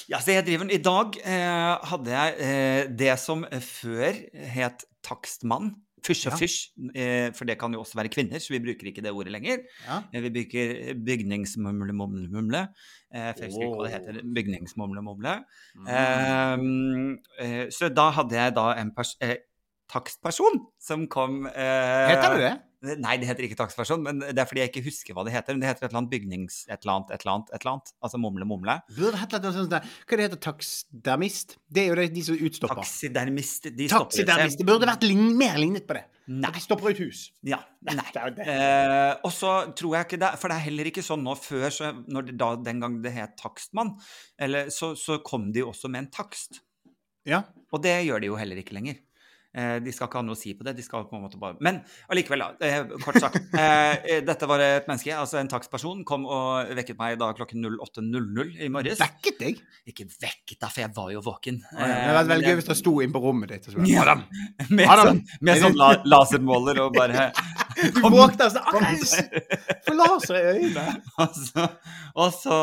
[0.08, 4.18] Ja, så jeg driver I dag eh, hadde jeg eh, det som før
[4.54, 5.74] het takstmann.
[6.06, 6.38] Fysj og Ja.
[6.38, 6.58] fysj,
[6.94, 9.64] eh, for det kan jo også være kvinner, så vi bruker ikke det ordet lenger.
[9.86, 9.96] Ja.
[10.14, 12.68] Eh, Vi bruker bygningsmumle-mumle-mumle.
[13.14, 14.20] Eh, for jeg husker ikke hva det heter.
[14.36, 15.34] Bygningsmumle-mumle.
[15.74, 15.88] Mm.
[15.88, 19.36] Ehm, eh, så da hadde jeg da en pers eh,
[19.90, 22.54] takstperson som kom eh, Heter du det?
[22.78, 25.56] Nei, det heter ikke takstperson, men det er fordi jeg ikke husker hva det heter.
[25.56, 26.60] Men det heter et eller annet bygnings...
[26.68, 27.90] Et eller annet, et eller annet, et eller annet.
[28.06, 28.20] Altså
[29.56, 29.88] sånt der.
[30.06, 31.56] Hva det heter takstdermist?
[31.66, 32.82] Det er jo de som utstopper.
[32.84, 33.66] Taksidermist.
[33.74, 34.60] De stopper Taxidermist.
[34.62, 36.04] Det burde vært lign, mer lignet på det.
[36.28, 36.52] Nei.
[36.54, 37.24] De stopper ut hus.
[37.48, 37.58] Ja.
[37.88, 38.06] Nei.
[38.44, 41.68] Eh, og så tror jeg ikke det For det er heller ikke sånn nå før,
[41.72, 43.94] så når det da, den gang det het takstmann,
[44.38, 46.62] eller, så, så kom de jo også med en takst.
[47.28, 47.42] Ja.
[47.72, 49.00] Og det gjør de jo heller ikke lenger.
[49.56, 50.74] Eh, de skal ikke ha noe å si på det.
[50.76, 51.56] de skal på en måte bare...
[51.64, 51.80] Men
[52.12, 52.42] allikevel.
[52.64, 53.38] Eh, kort sagt.
[53.56, 58.58] Eh, dette var et menneske, altså en takstperson, kom og vekket meg da klokken 08.00
[58.66, 59.00] i morges.
[59.00, 59.62] Vekket deg?
[59.88, 61.62] Ikke vekket, deg, for jeg var jo våken.
[61.64, 63.70] Det hadde vært veldig gøy hvis du sto inn på rommet ditt.
[63.70, 64.04] Og så, Ja.
[64.04, 64.22] Adam,
[64.76, 67.30] Med Adam, sånn, med sånn la lasermåler og bare
[67.96, 68.94] du våkner sånn «Ai,
[69.88, 70.98] Få laser i øynene!
[71.24, 71.66] og så,
[72.14, 72.62] og så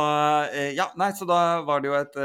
[0.78, 2.18] Ja, nei, så da var det jo et,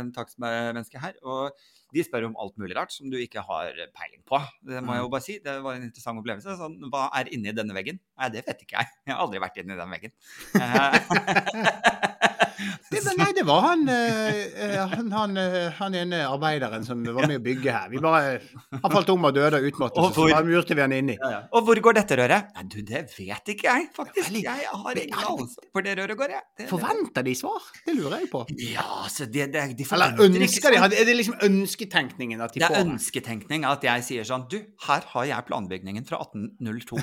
[0.00, 1.18] en takstmenneske her.
[1.26, 1.52] Og
[1.96, 4.40] de spør om alt mulig rart som du ikke har peiling på.
[4.68, 5.38] Det må jeg jo bare si.
[5.44, 6.58] Det var en interessant opplevelse.
[6.60, 8.00] Sånn, hva er inni denne veggen?
[8.20, 8.98] Nei, det vet ikke jeg.
[9.06, 10.14] Jeg har aldri vært inni den veggen.
[12.90, 17.26] Det, nei, det var han, eh, eh, han, han, eh, han ene arbeideren som var
[17.28, 17.88] med å bygge her.
[17.92, 18.38] Vi bare,
[18.72, 21.16] han falt om og døde av Og utmattelse, så hvor- bare murte vi han inni.
[21.52, 22.50] Og hvor går dette røret?
[22.56, 24.32] Nei, du, det vet ikke jeg, faktisk.
[24.42, 26.42] Jeg har ingen anelse hvor det røret går, jeg.
[26.58, 27.62] Det- Forventer de svar?
[27.86, 28.44] Det lurer jeg på.
[28.72, 30.82] Ja, så det, det, de Eller forventer ikke ønsker de?
[31.00, 34.56] Er det liksom ønsketenkningen at de Det er får ønsketenkning at jeg sier sånn Du,
[34.86, 36.98] her har jeg planbygningen fra 1802.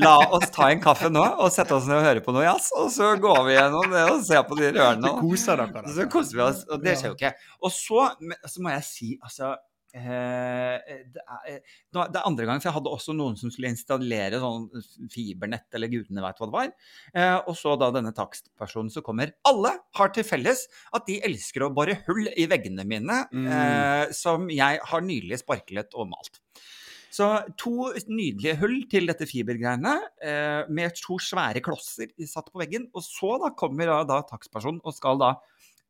[0.00, 2.70] La oss ta en kaffe nå og sette oss ned og høre på noe jazz,
[2.76, 4.85] og så går vi gjennom det og ser på de rørene.
[4.94, 5.94] Og koser dere da.
[5.96, 7.34] så koser vi oss, og det skjer jo ikke.
[7.62, 9.56] Og så, men- så må jeg si, altså
[9.96, 10.76] eh,
[11.14, 11.60] det, er,
[11.92, 14.66] det er andre gang, for jeg hadde også noen som skulle installere sånn
[15.12, 16.72] fibernett, eller gudene veit hva det var.
[17.14, 19.32] Eh, og så da denne takstpersonen som kommer.
[19.48, 23.46] Alle har til felles at de elsker å bore hull i veggene mine, Mm.
[23.48, 26.40] eh, som jeg har nylig sparklet og malt.
[27.16, 27.26] Så
[27.60, 32.88] to nydelige hull til dette fibergreiene, eh, med to svære klosser satt på veggen.
[32.94, 35.34] Og så da kommer da, da takstpersonen og skal da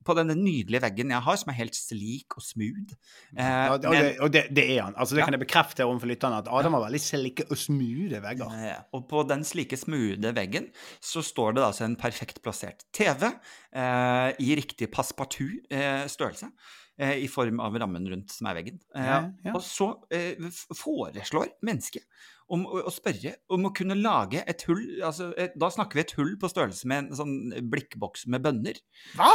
[0.06, 2.92] på denne nydelige veggen jeg har, som er helt slik og smooth.
[3.34, 4.94] Eh, Ja, og det, og det, det er han.
[4.94, 5.26] Altså, det Ja.
[5.26, 8.52] kan jeg bekrefte overfor lytterne, at Adam har veldig slike og smoothe vegger.
[8.68, 10.70] Ja, Og på den slike smoothe veggen
[11.02, 13.26] så står det altså en perfekt plassert TV
[13.74, 16.46] eh, i riktig passepartout-størrelse.
[16.46, 16.50] Eh,
[16.96, 18.78] I form av rammen rundt som er veggen.
[18.96, 19.52] Eh, Ja, ja.
[19.52, 20.38] Og så eh,
[20.72, 22.06] foreslår mennesket
[22.48, 26.04] om å, å spørre om å kunne lage et hull altså, et, Da snakker vi
[26.06, 27.34] et hull på størrelse med en sånn
[27.72, 28.78] blikkboks med bønner.
[29.18, 29.32] Hva?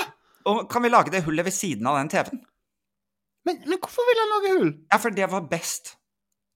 [0.50, 2.42] Og kan vi lage det hullet ved siden av den TV-en?
[3.46, 4.72] Men, men hvorfor vil han lage hull?
[4.94, 5.96] Ja, for det var best.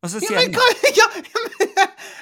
[0.06, 1.08] Og så Ja, men han ja,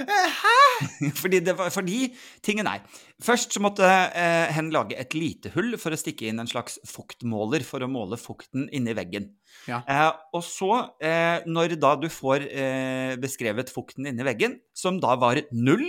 [0.07, 0.57] Hæ?
[1.21, 2.07] Fordi, det var, fordi
[2.43, 2.81] tingen er
[3.23, 6.79] Først så måtte eh, hen lage et lite hull for å stikke inn en slags
[6.89, 9.29] fuktmåler for å måle fukten inni veggen.
[9.69, 9.79] Ja.
[9.87, 15.15] Eh, og så, eh, når da du får eh, beskrevet fukten inni veggen, som da
[15.21, 15.85] var null,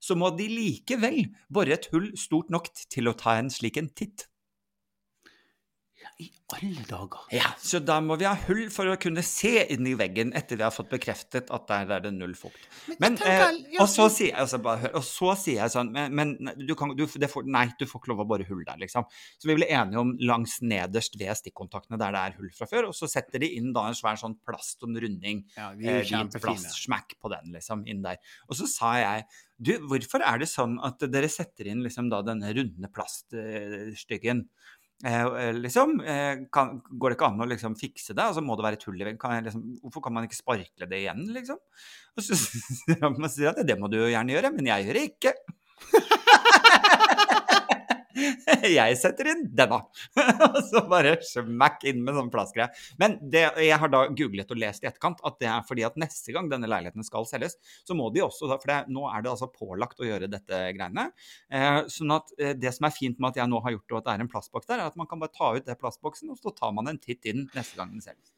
[0.00, 3.90] så må de likevel bore et hull stort nok til å ta en slik en
[3.90, 4.29] titt.
[6.20, 7.20] I alle dager.
[7.32, 10.58] Ja, Så da må vi ha hull for å kunne se inn i veggen etter
[10.58, 12.58] vi har fått bekreftet at der er det null fukt.
[13.00, 16.34] Men, tenker- eh, og, så sier, altså, bare, og så sier jeg sånn Men, men
[16.66, 19.06] du kan, du, det får, nei, du får ikke lov å bore hull der, liksom.
[19.38, 22.90] Så vi ble enige om langs nederst ved stikkontaktene der det er hull fra før,
[22.90, 25.88] og så setter de inn da en svær sånn plast og en runding, Ja, vi
[25.88, 28.20] eh, hvit plast, smack på den, liksom, inn der.
[28.48, 29.24] Og så sa jeg
[29.60, 34.40] du, hvorfor er det sånn at dere setter inn liksom da denne runde plaststyggen?
[34.48, 34.79] Eh,
[35.56, 38.20] liksom, eh, kan, går det ikke an å liksom fikse det?
[38.20, 39.44] Altså, må det være tull i veggen?
[39.46, 41.60] Liksom, hvorfor kan man ikke sparkle det igjen, liksom?
[42.16, 45.06] Og så sier han at det må du jo gjerne gjøre, men jeg gjør det
[45.14, 45.34] ikke.
[48.78, 49.80] jeg setter inn denne.
[50.48, 52.70] Og så bare smack inn med sånn plastgreie.
[53.00, 55.98] Men det, jeg har da googlet og lest i etterkant at det er fordi at
[56.00, 59.32] neste gang denne leiligheten skal selges, så må de også for det, nå er det
[59.32, 61.08] altså pålagt å gjøre dette greiene.
[61.52, 63.94] Eh, sånn at eh, det som er fint med at jeg nå har gjort det,
[63.94, 65.80] og at det er en plastboks der, er at man kan bare ta ut den
[65.80, 68.34] plastboksen, og så tar man en titt inn neste gang den selges.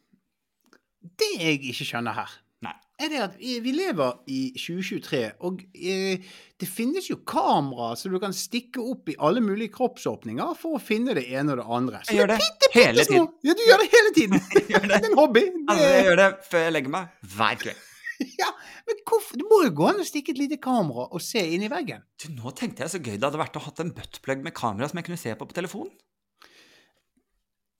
[1.18, 2.74] Det jeg ikke skjønner her, Nei.
[3.02, 8.20] er det at vi lever i 2023, og eh, det finnes jo kamera som du
[8.22, 12.02] kan stikke opp i alle mulige kroppsåpninger for å finne det ene og det andre.
[12.06, 12.38] Jeg gjør det
[12.76, 13.24] hele små.
[13.24, 13.32] tiden.
[13.48, 14.44] Ja, du gjør det hele tiden.
[14.54, 14.82] det.
[14.86, 15.42] det er en hobby.
[15.66, 17.88] Altså, jeg gjør det før jeg legger meg, hver kveld.
[18.42, 18.52] ja,
[18.86, 19.40] men hvorfor?
[19.40, 22.04] Det må jo gå an å stikke et lite kamera og se inn i veggen.
[22.22, 24.90] Du, nå tenkte jeg så gøy det hadde vært å ha en buttplug med kamera
[24.90, 25.92] som jeg kunne se på på telefonen.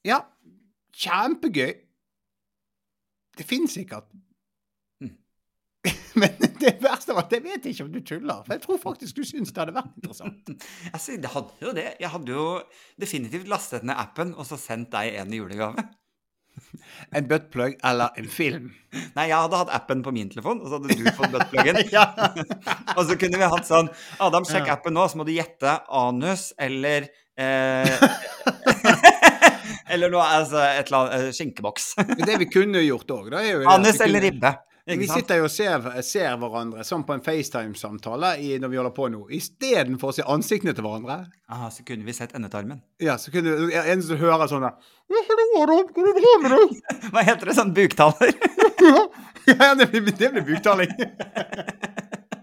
[0.03, 0.25] Ja,
[0.99, 1.73] kjempegøy.
[3.39, 4.11] Det finnes sikkert.
[7.13, 8.43] Var at jeg vet ikke om du tuller.
[8.47, 10.53] For jeg tror faktisk du syns det hadde vært interessant.
[10.95, 11.89] Altså, det hadde jo det.
[12.01, 12.47] Jeg hadde jo
[13.01, 15.77] definitivt lastet ned appen og så sendt deg en i julegave.
[17.17, 18.67] En buttplug eller en film.
[19.17, 21.79] Nei, jeg hadde hatt appen på min telefon, og så hadde du fått buttpluggen.
[22.99, 23.89] og så kunne vi hatt sånn
[24.21, 24.77] Adam, sjekk Ja.
[24.77, 27.09] appen nå, så må du gjette anus eller
[27.41, 28.05] eh,
[29.93, 31.89] Eller noe, altså et eller annet eh, skinkeboks.
[32.21, 34.53] Det vi kunne gjort òg, da er jo Anus eller ribbe.
[34.85, 39.07] Vi sitter jo og ser, ser hverandre som på en FaceTime-samtale når vi holder på
[39.15, 39.21] nå.
[39.37, 41.21] Istedenfor å se ansiktene til hverandre.
[41.55, 42.81] Aha, så kunne vi sett endetarmen.
[43.03, 44.67] Ja, så kunne du en som hører sånn?
[47.13, 47.59] Hva heter det?
[47.61, 48.35] Sånn buktaler?
[49.43, 50.93] Ja, det blir, det blir buktaling.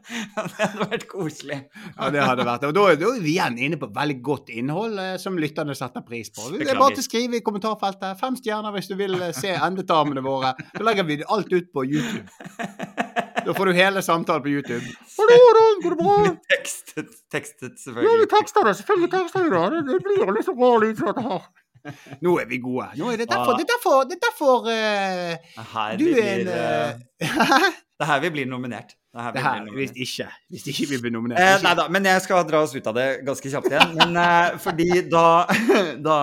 [0.35, 1.59] det hadde vært koselig.
[1.95, 2.71] Ja, det hadde vært det.
[2.71, 6.05] Og da, da er vi igjen inne på veldig godt innhold eh, som lytterne setter
[6.05, 6.49] pris på.
[6.55, 8.17] Det er bare til å skrive i kommentarfeltet.
[8.21, 10.55] Fem stjerner hvis du vil eh, se endetarmene våre.
[10.73, 12.25] Da legger vi alt ut på YouTube.
[13.45, 14.83] Da får du hele samtalen på YouTube.
[15.17, 16.17] Hallo, Adam, går det bra?
[16.53, 18.09] Tekstet, tekstet selvfølgelig.
[18.09, 18.75] Ja, vi tekster det.
[18.81, 19.81] Selvfølgelig tekster vi det.
[19.87, 21.49] Det blir jo litt så rar lyd fra det her.
[22.25, 22.89] Nå er vi gode.
[22.99, 26.31] Nå er det derfor, det er derfor, det er derfor uh, er her du er
[26.33, 28.93] en eh, det er her vi blir nominert.
[29.09, 30.27] Det er her Det her, hvis ikke.
[30.53, 31.41] Hvis ikke vi blir nominert.
[31.43, 33.95] Eh, nei da, men jeg skal dra oss ut av det ganske kjapt igjen.
[33.97, 35.23] Men eh, fordi da,
[36.07, 36.17] da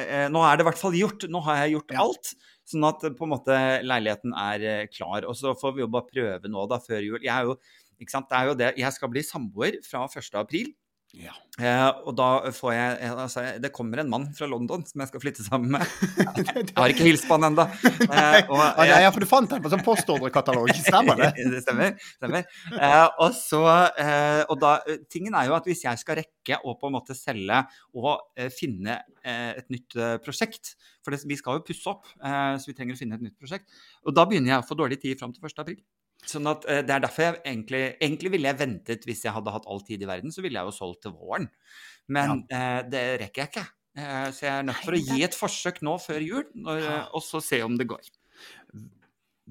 [0.00, 1.28] eh, Nå er det i hvert fall gjort.
[1.30, 2.06] Nå har jeg gjort Ja.
[2.06, 2.32] alt.
[2.70, 3.54] Sånn at på en måte
[3.86, 5.26] leiligheten er klar.
[5.26, 7.22] Og så får vi jo bare prøve nå, da, før jul.
[7.22, 7.56] Jeg er jo
[8.00, 8.30] ikke sant?
[8.30, 8.72] Det er jo det.
[8.80, 10.30] Jeg skal bli samboer fra 1.
[10.40, 10.70] april.
[11.18, 11.32] Ja.
[11.60, 15.22] Eh, og da får jeg altså, Det kommer en mann fra London som jeg skal
[15.24, 15.82] flytte sammen med.
[16.60, 17.66] Jeg har ikke hilst på han ennå.
[18.06, 20.70] Eh, Ah, ja, for du fant den på sånn postordrekatalog.
[20.78, 21.30] Stemmer det?
[21.52, 21.96] det stemmer.
[22.14, 22.46] stemmer.
[22.72, 23.62] Eh, og så,
[24.00, 26.96] eh, og da, eh, tingen er jo at hvis jeg skal rekke å på en
[26.96, 27.58] måte selge
[27.98, 29.94] og finne et nytt
[30.24, 30.72] prosjekt
[31.04, 33.68] For det, vi skal jo pusse opp, så vi trenger å finne et nytt prosjekt.
[34.06, 35.60] Og da begynner jeg å få dårlig tid fram til 1.
[35.62, 35.80] april.
[36.28, 39.54] Sånn at eh, Det er derfor jeg egentlig Egentlig ville jeg ventet hvis jeg hadde
[39.54, 41.48] hatt all tid i verden, så ville jeg jo solgt til våren.
[42.10, 43.66] Men eh, det rekker jeg ikke.
[43.98, 46.98] Eh, så jeg er nødt for å gi et forsøk nå før jul, når, Ja.
[47.16, 48.10] og så se om det går.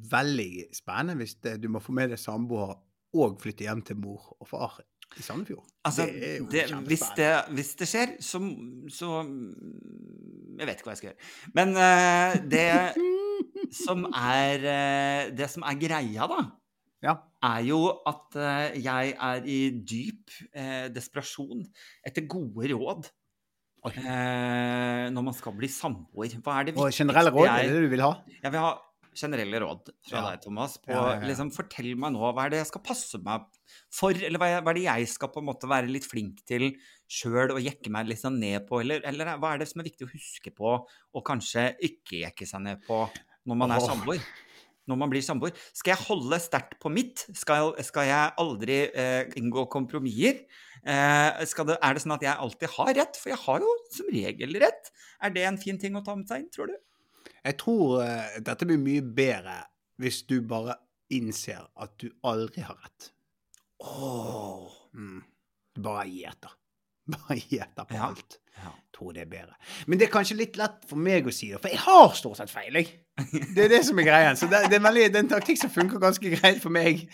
[0.10, 2.78] Veldig spennende hvis det, du må få med deg samboer
[3.20, 4.80] og flytte hjem til mor og far
[5.18, 5.66] i Sandefjord.
[5.84, 8.40] Altså, Det er jo det, hvis, det, hvis det skjer, så,
[8.94, 9.10] så
[10.60, 11.30] Jeg vet ikke hva jeg skal gjøre.
[11.58, 12.68] Men uh, det
[13.86, 16.44] som er uh, Det som er greia, da,
[17.06, 17.14] Ja.
[17.48, 21.64] er jo at eh, jeg er i dyp eh, desperasjon
[22.06, 23.08] etter gode råd.
[23.88, 26.34] Eh, når man skal bli samboer.
[26.44, 28.12] Hva er det Og viktigste generelle råd, er jeg det det du vil ha?
[28.44, 28.72] jeg vil ha
[29.20, 30.26] generelle råd fra Ja.
[30.32, 30.78] deg, Thomas.
[30.78, 31.20] På, Ja.
[31.24, 33.42] Liksom, fortell meg nå, hva er det jeg skal passe meg
[33.92, 34.12] for?
[34.12, 36.76] Eller hva er, det jeg skal på en måte være litt flink til
[37.08, 38.82] sjøl og jekke meg litt sånn ned på?
[38.84, 40.76] Eller, eller hva er det som er viktig å huske på,
[41.16, 43.10] og kanskje ikke jekke seg ned på
[43.48, 44.20] når man er samboer?
[44.90, 45.54] Når man blir samboer.
[45.78, 47.28] Skal jeg holde sterkt på mitt?
[47.38, 50.42] Skal, skal jeg aldri eh, inngå kompromisser?
[50.82, 53.20] Eh, det, er det sånn at jeg alltid har rett?
[53.22, 54.92] For jeg har jo som regel rett.
[55.22, 56.78] Er det en fin ting å ta med seg inn, tror du?
[57.40, 59.62] Jeg tror uh, dette blir mye bedre
[60.00, 60.76] hvis du bare
[61.14, 63.10] innser at du aldri har rett.
[63.84, 64.72] Åh.
[64.96, 65.22] Mm.
[65.76, 66.56] Du bare gjeter.
[67.10, 68.10] Bare gjeter på Ja.
[68.12, 68.36] alt.
[68.60, 68.72] Ja.
[68.94, 69.56] Tror det er bedre.
[69.88, 72.38] Men det er kanskje litt lett for meg å si det, for jeg har stort
[72.38, 72.92] sett feil, jeg.
[73.56, 74.38] Det er det som er greien.
[74.40, 77.06] Så det, det, er, veldig, det er en taktikk som funker ganske greit for meg.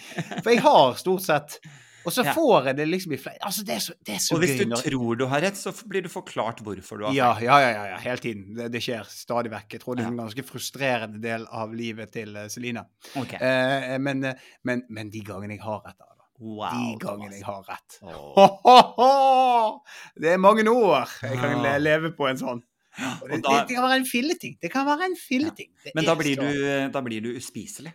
[0.43, 1.59] For jeg har stort sett
[2.05, 2.33] Og så Ja.
[2.37, 4.51] får jeg det liksom i flere Altså, det er så, det er så Og hvis
[4.53, 7.31] gøy du når tror du har rett, så blir du forklart hvorfor du har ja,
[7.41, 8.43] ja, ja, ja, ja, ja, hele tiden.
[8.57, 9.73] Det, det skjer stadig vekk.
[9.73, 12.85] Jeg tror det er en ganske frustrerende del av livet til eh, Selina.
[13.17, 13.39] Okay.
[13.41, 16.11] Eh, men, eh, men, men de gangene jeg har rett, da.
[16.35, 16.69] Wow.
[16.75, 17.97] De gangene jeg har rett.
[18.03, 18.33] Oh.
[18.35, 19.81] Ho, ho, ho!
[20.19, 22.61] Det er mange år jeg kan le- leve på en sånn.
[22.95, 24.53] Det, da- det, kan være en filleting.
[24.62, 25.71] Det kan være en filleting.
[25.84, 25.91] Ja.
[25.97, 26.62] Men da blir, du,
[26.93, 27.91] da blir du uspiselig.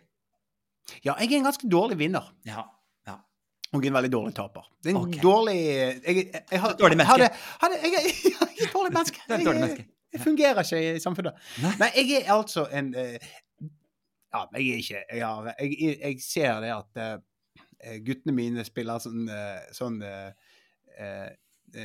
[1.04, 2.28] Ja, jeg er en ganske dårlig vinner.
[2.48, 2.66] Ja.
[3.72, 4.64] Og en veldig dårlig taper.
[4.82, 5.20] Det er en okay.
[5.22, 7.22] dårlig Jeg, jeg, jeg, har- Dårlig menneske.
[7.22, 7.92] hadde- hadde- jeg,
[8.24, 9.20] jeg et dårlig menneske.
[9.28, 9.82] Jeg, dårlig menneske.
[9.82, 11.32] Jeg, jeg fungerer ikke i samfunnet.
[11.62, 11.72] Nei.
[11.78, 13.18] Nei, jeg er altså en eh,
[14.34, 18.98] Ja, jeg er ikke Jeg, har, jeg, jeg ser det at uh, guttene mine spiller
[18.98, 20.30] sånn, uh, sånn uh,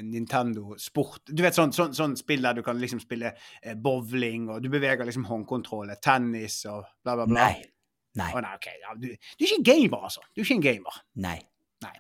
[0.04, 4.50] Nintendo Sport Du vet sånn, sånn, sånn spill der du kan liksom spille eh, bowling,
[4.54, 7.48] og du beveger liksom håndkontroller, tennis og bla, bla, bla.
[7.48, 7.64] Nei.
[8.16, 8.30] Nei.
[8.32, 8.78] Oh, nei, okay.
[8.82, 10.24] Ja, du, du er ikke en gamer, altså.
[10.32, 11.00] Du er ikke en gamer.
[11.26, 11.38] Nei.
[11.84, 11.96] nei.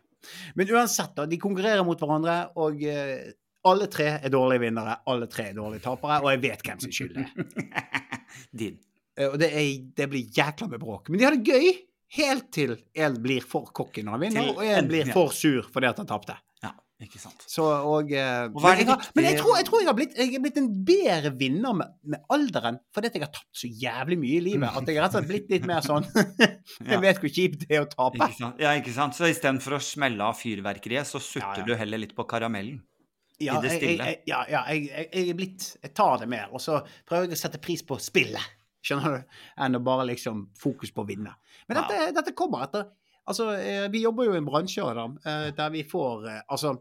[0.56, 3.34] Men uansett, da, de konkurrerer mot hverandre, og eh,
[3.67, 6.95] alle tre er dårlige vinnere, alle tre er dårlige tapere, og jeg vet hvem sin
[6.95, 7.84] skyld det er.
[8.62, 8.80] Din.
[9.17, 9.67] Eh, Og det, er,
[9.98, 11.10] det blir jækla med bråk.
[11.10, 11.69] Men de har det gøy
[12.15, 15.67] helt til en blir for cocky når han vinner, Til og en blir for sur
[15.74, 16.38] fordi at han tapte.
[17.03, 17.41] Ikke sant.
[17.51, 20.13] Så, og, eh, Og men, jeg har, men jeg tror jeg, tror jeg, har blitt,
[20.15, 23.67] jeg har blitt en bedre vinner med, med alderen, fordi at jeg har tapt så
[23.67, 24.69] jævlig mye i livet.
[24.69, 26.08] At jeg har rett og slett blitt litt mer sånn
[26.93, 28.15] Jeg vet hvor kjipt det er å tape.
[28.21, 28.63] Ikke sant?
[28.63, 29.17] Ja, ikke sant?
[29.19, 31.67] Så istedenfor å smelle av fyrverkeriet, så sutter Ja, ja.
[31.67, 32.79] du heller litt på karamellen.
[33.43, 34.12] Ja, i det stille.
[34.31, 37.60] ja, ja jeg, er blitt Jeg tar det mer, og så prøver jeg å sette
[37.60, 38.53] pris på spillet,
[38.86, 41.36] skjønner du, enn å bare liksom fokus på å vinne.
[41.67, 42.88] Men dette, dette kommer etter
[43.27, 46.75] Altså, eh, vi jobber jo i en bransje Adam, eh, der vi får eh, Altså,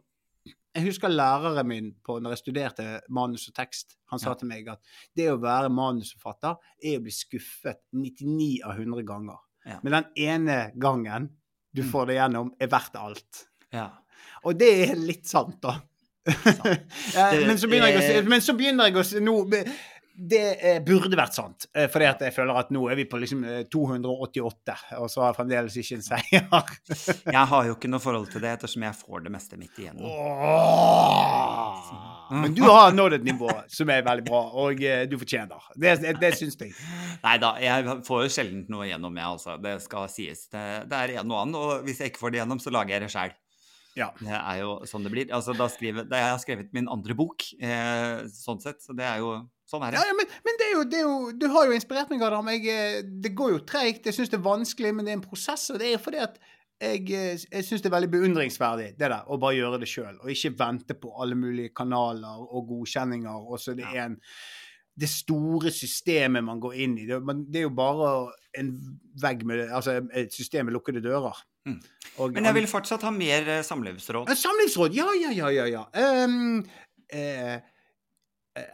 [0.74, 3.96] jeg husker læreren min på når jeg studerte manus og tekst.
[4.10, 4.34] Han sa Ja.
[4.34, 4.80] til meg at
[5.16, 9.38] det å være manusforfatter er å bli skuffet 99 av 100 ganger.
[9.64, 9.78] Ja.
[9.82, 11.30] Men den ene gangen
[11.74, 11.90] du Mm.
[11.90, 13.46] får det gjennom, er verdt alt.
[13.72, 13.90] Ja.
[14.44, 15.80] Og det er litt sant, da.
[16.26, 17.46] Sant.
[17.46, 19.34] men, så jeg men så begynner jeg å se nå
[20.14, 23.64] Det eh, burde vært sant, For jeg føler at nå er vi på liksom eh,
[23.66, 26.44] 288, og så har jeg fremdeles ikke en seier.
[27.34, 30.06] Jeg har jo ikke noe forhold til det, ettersom jeg får det meste midt igjennom.
[30.06, 31.74] Åh!
[32.30, 35.66] Men du har nådd et nivå som er veldig bra, og eh, du fortjener.
[35.74, 36.74] Det, det, det syns jeg.
[37.24, 39.56] Nei da, jeg får jo sjelden noe igjennom, jeg altså.
[39.64, 40.46] Det skal sies.
[40.52, 42.96] Det, det er en og annen, og hvis jeg ikke får det igjennom, så lager
[42.96, 43.34] jeg det sjæl.
[43.94, 44.08] Ja.
[44.18, 45.26] Det er jo sånn det blir.
[45.34, 49.06] Altså, da, skriver, da jeg har skrevet min andre bok, eh, sånn sett, så det
[49.06, 49.36] er jo
[49.70, 50.00] Sånn er det.
[50.04, 52.50] ja, men, men det er jo, det er jo, du har jo inspirert meg, Adam.
[52.52, 54.04] Jeg, eh, det går jo treigt.
[54.04, 55.70] Jeg syns det er vanskelig, men det er en prosess.
[55.72, 56.36] Og det er fordi at
[56.82, 60.18] jeg, eh, jeg syns det er veldig beundringsverdig det der, å bare gjøre det sjøl.
[60.20, 63.48] Og ikke vente på alle mulige kanaler og godkjenninger.
[63.48, 64.18] Og så det er en
[64.94, 67.06] det store systemet man går inn i.
[67.08, 68.10] Det, man, det er jo bare
[68.60, 68.68] en
[69.18, 71.34] vegg med Altså et system med lukkede dører.
[71.66, 71.80] Mm.
[72.22, 74.28] Og- Men jeg vil fortsatt ha mer eh, samlivsråd.
[74.38, 75.64] Samlivsråd, ja, ja, ja, ja.
[75.72, 75.82] ja.
[75.98, 76.62] Eh,
[77.10, 77.56] eh,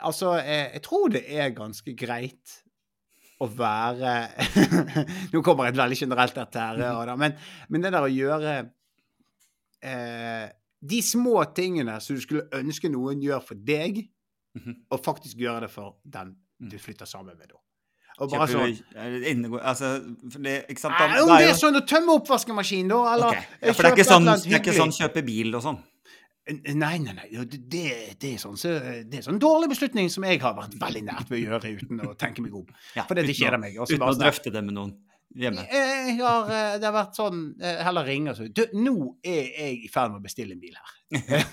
[0.00, 2.56] altså, jeg, jeg tror det er ganske greit
[3.40, 4.14] å være
[5.32, 7.36] Nå kommer et veldig generelt dette her, men,
[7.72, 8.56] men det der å gjøre
[9.82, 10.46] eh,
[10.80, 14.06] de små tingene som du skulle ønske noen gjør for deg,
[14.50, 14.72] Mhm.
[14.90, 17.58] og faktisk gjøre det for den du flytter sammen med da.
[18.18, 19.90] Og bare sånn eh, Altså,
[20.42, 20.96] det, ikke sant?
[20.98, 23.44] Nei, Da- Om da er det jo- er sånn å tømme oppvaskemaskinen, da, eller okay.
[23.62, 25.78] ja, For det er ikke sånn, det er ikke sånn kjøpe bil og sånn?
[26.50, 27.28] Nei, nei, nei.
[27.46, 27.82] Det,
[28.20, 28.72] det, er sånn, så,
[29.06, 32.02] det er sånn dårlig beslutning som jeg har vært veldig nært ved å gjøre uten
[32.08, 32.66] å tenke meg om.
[32.98, 33.78] Ja, For det kjeder meg.
[33.78, 34.94] Også, Uten å drøfte det med noen
[35.38, 35.64] hjemme.
[35.70, 39.46] Jeg har, eh, det har vært sånn eh, Heller ringe og så Du, nå er
[39.46, 40.96] jeg i ferd med å bestille en bil her.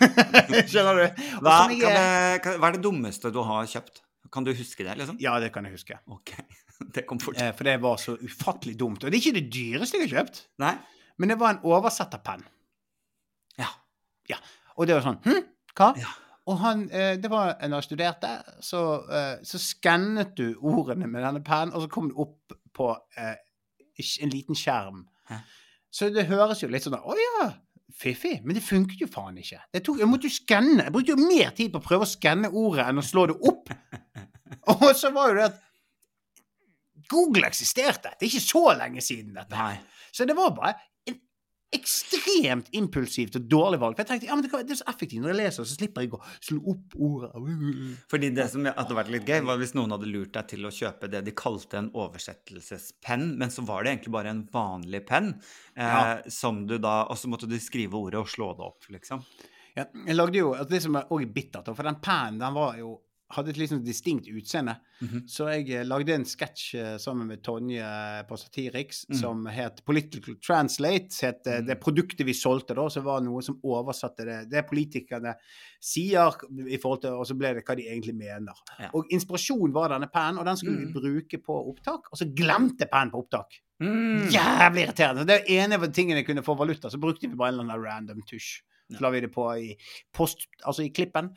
[0.72, 1.22] Skjønner du?
[1.46, 4.02] Hva, jeg det, kan, hva er det dummeste du har kjøpt?
[4.34, 5.20] Kan du huske det, liksom?
[5.24, 6.00] Ja, det kan jeg huske.
[6.12, 6.34] Ok,
[6.96, 7.40] det kom fort.
[7.40, 9.04] Eh, For det var så ufattelig dumt.
[9.04, 10.76] Og det er ikke det dyreste jeg har kjøpt, Nei?
[11.18, 12.44] men det var en oversetterpenn.
[14.28, 14.38] Ja.
[14.78, 15.44] Og det var sånn Hm,
[15.78, 15.92] hva?
[16.00, 16.14] Ja.
[16.48, 18.30] Og han, eh, det var når jeg studerte,
[18.64, 22.92] så, eh, så skannet du ordene med denne pennen, og så kom det opp på
[23.20, 23.36] eh,
[24.24, 25.04] en liten skjerm.
[25.28, 25.42] Hæ?
[25.92, 27.48] Så det høres jo litt sånn Å ja,
[27.98, 28.38] fiffig.
[28.46, 29.60] Men det funket jo faen ikke.
[29.74, 30.86] Det tok, jeg måtte jo skanne.
[30.86, 33.38] Jeg brukte jo mer tid på å prøve å skanne ordet enn å slå det
[33.50, 33.72] opp.
[34.76, 35.64] Og så var jo det at
[37.12, 38.14] Google eksisterte.
[38.14, 39.56] Det er ikke så lenge siden dette.
[39.56, 39.80] Nei.
[40.12, 40.76] Så det var bare
[41.76, 43.98] ekstremt impulsivt og dårlig valg.
[43.98, 46.14] For jeg tenkte ja, men det, er så effektivt når jeg leser, så slipper jeg
[46.16, 47.32] å slå opp ordet.
[48.12, 50.72] Fordi det som hadde vært litt gøy, var hvis noen hadde lurt deg til å
[50.74, 55.34] kjøpe det de kalte en oversettelsespenn, men så var det egentlig bare en vanlig penn,
[55.76, 56.22] eh, Ja.
[56.30, 59.24] som du da Og så måtte du skrive ordet og slå det opp, liksom.
[59.76, 63.02] Ja, jeg lagde jo Det som er også bittert, for den pennen den var jo
[63.30, 64.78] hadde et sånn distinkt utseende.
[65.02, 65.26] Mhm.
[65.28, 67.84] Så jeg eh, lagde en sketsj eh, sammen med Tonje
[68.30, 69.16] på Satiriks Mm.
[69.20, 71.12] som het Political Translate.
[71.22, 71.66] Het eh, Mm.
[71.68, 75.36] det produktet vi solgte da, så var det noe som oversatte det det politikerne
[75.80, 76.32] sier,
[76.68, 78.54] i forhold til, og så ble det hva de egentlig mener.
[78.80, 78.90] Ja.
[78.94, 80.94] Og inspirasjon var denne pennen, og den skulle vi Mm.
[80.94, 82.08] bruke på opptak.
[82.12, 83.60] Og så glemte pennen på opptak.
[83.82, 84.30] Mm.
[84.32, 85.26] Jævlig irriterende.
[85.28, 87.84] Det ene av tingene jeg kunne få valuta, så brukte vi bare en eller annen
[87.86, 88.62] random tusj.
[88.88, 89.74] Så la vi det på i
[90.16, 91.34] post, altså i klippen.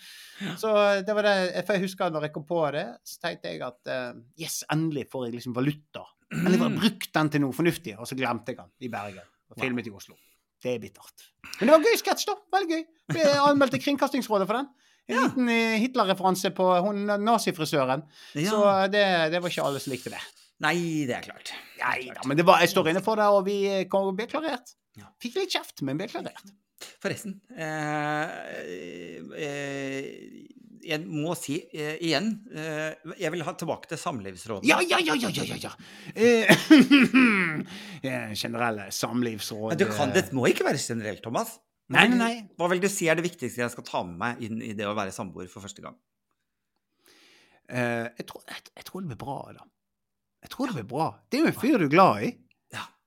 [0.60, 0.70] Så
[1.02, 3.90] det var det, for jeg husker når jeg kom på det, så tenkte jeg at
[3.90, 6.04] uh, yes, endelig får jeg liksom valuta.
[6.30, 9.26] Endelig får jeg brukt den til noe fornuftig, og så glemte jeg den i Bergen.
[9.50, 9.64] Og Wow.
[9.64, 10.14] filmet i Oslo.
[10.62, 11.24] Det er bittert.
[11.58, 12.34] Men det var gøy sketsj, da.
[12.54, 12.82] Veldig gøy.
[13.10, 14.68] Ble anmeldt til Kringkastingsrådet for den.
[15.10, 15.22] En Ja.
[15.26, 18.04] liten eh, Hitler-referanse på hun nazifrisøren.
[18.38, 18.44] Ja.
[18.52, 18.60] Så
[18.92, 20.20] det, det var ikke alle som likte det.
[20.62, 20.76] Nei,
[21.08, 21.50] det er klart.
[21.80, 24.74] Nei da, men det var, jeg står inne for det, og vi eh, ble klarert.
[24.98, 25.10] Ja.
[25.22, 26.50] Fikk litt kjeft, men ble klarert.
[27.02, 28.30] Forresten eh,
[29.36, 30.06] eh,
[30.80, 34.64] Jeg må si eh, igjen eh, Jeg vil ha tilbake til samlivsrådet.
[34.64, 35.72] Ja, ja, ja, ja, ja, ja, ja.
[36.14, 36.48] Eh,
[38.08, 41.58] eh, Generelle samlivsråd Men du kan, det må ikke være generelt, Thomas.
[41.90, 42.34] Hva Nei, nei, nei.
[42.56, 44.88] Hva vil du si er det viktigste jeg skal ta med meg inn i det
[44.88, 46.00] å være samboer for første gang?
[47.70, 49.66] eh, jeg, tror, jeg, jeg tror det blir bra, da.
[50.44, 51.08] Jeg tror det blir bra.
[51.28, 52.30] Det er jo en fyr du er glad i.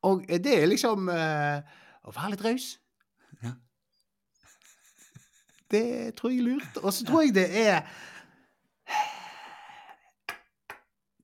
[0.04, 2.70] Og det er liksom eh, å være litt raus.
[3.44, 3.54] Ja.
[5.74, 5.86] Det
[6.18, 6.82] tror jeg er lurt.
[6.84, 7.86] Og så tror jeg det er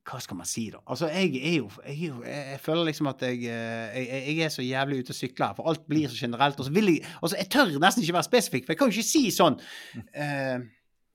[0.10, 0.80] Hva skal man si, da?
[0.90, 4.24] Altså, jeg er jo Jeg, er jo, jeg, jeg føler liksom at jeg, eh, jeg,
[4.32, 6.58] jeg er så jævlig ute å sykle her, for alt blir så generelt.
[6.58, 8.98] Og så vil jeg Altså, jeg tør nesten ikke være spesifikk, for jeg kan jo
[8.98, 9.60] ikke si sånn
[10.16, 10.58] eh,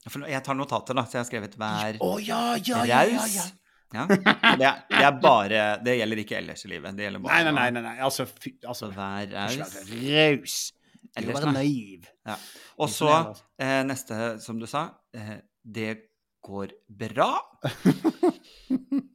[0.07, 3.18] For Jeg tar notater, da, så jeg har skrevet 'vær oh, ja, ja, ja, ja,
[3.18, 3.38] raus'.
[3.40, 3.50] ja.
[3.94, 4.07] Ja.
[4.11, 6.96] Det, er, det er bare Det gjelder ikke ellers i livet.
[6.98, 7.66] Det gjelder bare nei, nei.
[7.74, 7.94] nei, nei.
[8.07, 9.76] Altså, fy, altså vær raus.
[9.90, 10.57] Raus.
[11.14, 12.09] Ellers, være naiv.
[12.26, 12.48] naiv.
[12.83, 15.92] Og så eh, neste, som du sa, eh, det
[16.44, 17.30] går bra.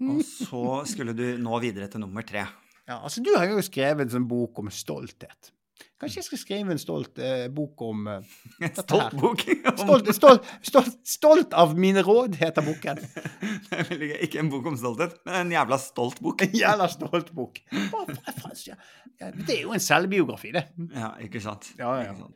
[0.09, 2.45] Og så skulle du nå videre til nummer tre.
[2.89, 5.51] Ja, altså, du har jo skrevet en sånn bok om stolthet.
[5.99, 9.41] Kanskje jeg skal skrive en stolt eh, bok om eh, Stolt bok.
[9.43, 13.01] stolt, stolt, stolt, stolt av mine råd, heter boken.
[13.67, 14.15] Det er veldig gøy.
[14.29, 16.41] Ikke en bok om stolthet, men en jævla stolt bok.
[16.47, 17.59] En jævla stolt bok.
[17.73, 18.77] Ja.
[19.19, 20.69] Ja, Det er jo en selvbiografi, det.
[20.95, 21.73] Ja, ikke sant.
[21.75, 22.13] Ja, ja.
[22.13, 22.35] Ikke sant.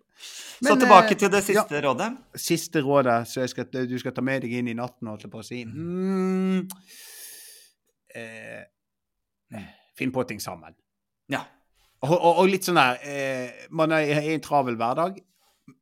[0.64, 2.12] Men, så tilbake eh, til det siste rådet.
[2.50, 5.40] Siste rådet så skal, du skal ta med deg inn i natten, holdt jeg på
[5.40, 5.64] å si.
[5.64, 6.68] Mm.
[8.20, 9.64] Eh,
[9.96, 10.76] finn på ting sammen.
[11.32, 11.46] Ja.
[12.04, 15.22] Og, og, og litt sånn der eh, Man er i en travel hverdag,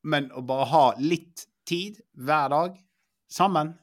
[0.06, 2.76] men å bare ha litt tid hver dag
[3.32, 3.74] sammen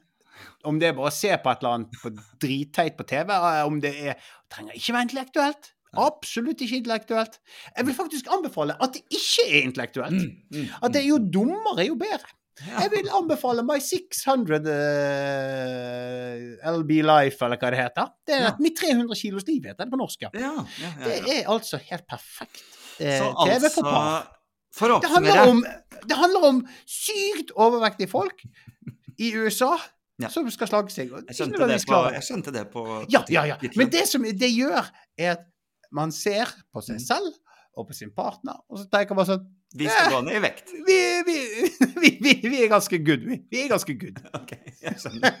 [0.67, 3.65] Om det er bare å se på et eller annet på dritteit på TV, eh,
[3.67, 5.67] om det er Trenger ikke være intellektuelt.
[5.99, 7.35] Absolutt ikke intellektuelt.
[7.75, 10.23] Jeg vil faktisk anbefale at det ikke er intellektuelt.
[10.53, 12.29] Mm, At det er jo dummere, jo bedre.
[12.67, 14.59] Jeg vil anbefale My 600
[15.39, 18.09] eh, LB Life, eller hva det heter.
[18.27, 18.51] Det er Ja.
[18.59, 20.21] Mitt 300 kilos liv, heter det på norsk.
[20.21, 20.29] ja.
[20.33, 20.65] Ja,
[21.05, 22.63] Det er altså helt perfekt
[22.99, 23.95] eh, Så TV for par.
[23.95, 24.27] altså
[24.71, 25.63] For å Det oppsummere om,
[26.07, 28.43] det handler om sykt overvektige folk
[29.17, 29.77] i USA
[30.19, 30.27] Ja.
[30.29, 31.09] som skal slage seg.
[31.09, 33.55] Jeg skjønte, det på, jeg skjønte det på Ja, ja, ja.
[33.75, 34.85] Men det som det gjør,
[35.17, 35.45] er at
[35.91, 37.05] man ser på seg Mm.
[37.07, 37.33] selv
[37.77, 39.47] og på sin partner, og så tenker man sånn
[39.77, 40.71] Vi skal gå ned i vekt.
[40.87, 40.97] Vi,
[41.29, 43.37] vi, vi, vi, er ganske good, vi.
[43.51, 44.17] Vi er ganske good.
[44.39, 45.35] Okay, jeg skjønner.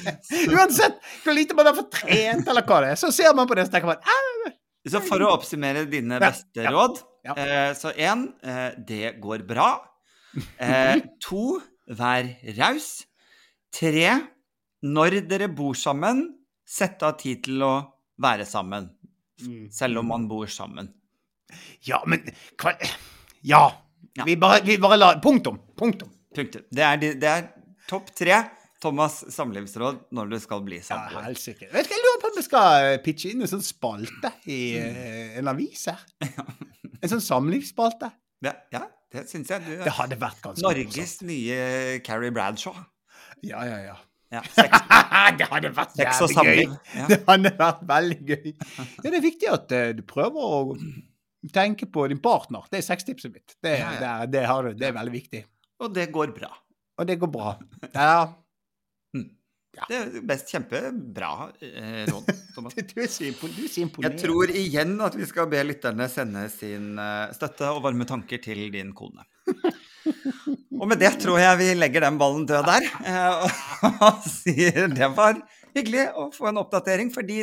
[0.56, 3.58] Uansett hvor lite man har fått trent, eller hva det er, så ser man på
[3.58, 4.52] det og tenker man «Ah,
[4.88, 7.36] Så for å oppsummere dine Ja, beste ja, råd ja.
[7.40, 9.68] eh, Så én, eh, det går bra.
[10.58, 11.58] Eh, to,
[12.00, 12.88] vær raus.
[13.74, 14.08] Tre,
[14.84, 16.24] når dere bor sammen,
[16.64, 17.74] sett av tid til å
[18.24, 18.88] være sammen.
[19.74, 20.88] Selv om man bor sammen.
[21.84, 22.22] Ja, men
[22.60, 22.72] hva
[23.44, 23.64] Ja.
[24.14, 24.24] Ja.
[24.28, 25.58] Vi bare, vi bare la Punktum.
[25.78, 26.10] Punktum.
[26.34, 26.62] Punktum.
[26.70, 27.48] Det er, det er
[27.90, 28.42] topp tre
[28.84, 31.34] Thomas' samlivsråd når du skal bli Ja, samboer.
[31.40, 31.72] sikkert.
[31.72, 34.58] Vet du jeg lurer på om vi skal eh, pitche inn en sånn spalte i
[34.80, 36.04] eh, en avis her.
[37.04, 38.08] En sånn samlivsspalte.
[38.44, 39.60] Ja, ja det syns jeg.
[39.66, 41.58] Du Det hadde vært ganske Norges nye
[42.06, 42.78] Carrie Bradshaw.
[43.44, 43.96] Ja, ja, ja.
[44.32, 44.78] Ja, sex,
[45.38, 46.78] det hadde vært jævlig gøy.
[46.96, 47.04] Ja.
[47.10, 48.48] Det hadde vært veldig gøy.
[48.54, 50.62] Ja, det er viktig at eh, du prøver å
[51.52, 52.64] tenke på din partner.
[52.70, 53.56] Det er sextipset mitt.
[53.62, 54.14] Det, Ja, ja.
[54.24, 54.72] det, det, har du.
[54.78, 55.42] det er veldig viktig.
[55.84, 56.52] Og det går bra.
[57.00, 57.56] Og det går bra.
[57.94, 58.16] Ja.
[59.90, 62.76] Det er best kjempebra eh, råd, Thomas.
[62.92, 64.20] Du er så impo- du er så imponerende.
[64.20, 68.38] Jeg tror igjen at vi skal be lytterne sende sin eh, støtte og varme tanker
[68.44, 69.26] til din kone.
[70.78, 72.86] Og med det tror jeg vi legger den ballen død der,
[73.40, 75.38] og, og sier det var
[75.74, 77.08] hyggelig å få en oppdatering.
[77.14, 77.38] Fordi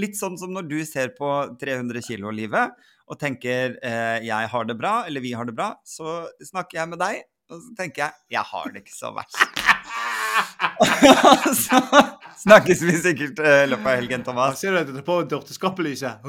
[0.00, 1.28] litt sånn som når du ser på
[1.60, 2.72] 300 kilo-livet
[3.10, 6.88] og tenker eh, 'jeg har det bra', eller 'vi har det bra', så snakker jeg
[6.88, 9.66] med deg, og så tenker jeg 'jeg har det ikke så verst'.
[11.66, 11.80] så
[12.36, 14.60] snakkes vi sikkert eh, i løpet av helgen, Thomas.
[14.60, 14.60] Thomas.
[14.60, 16.26] ser du at du tar på dørteskappelyset?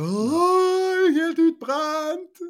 [1.18, 2.44] Helt utbrent!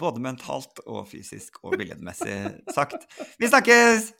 [0.00, 2.38] Både mentalt og fysisk og billedmessig
[2.74, 3.06] sagt.
[3.40, 4.12] Vi snakkes!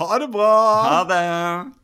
[0.00, 0.52] Ha det bra!
[0.90, 1.83] Ha det!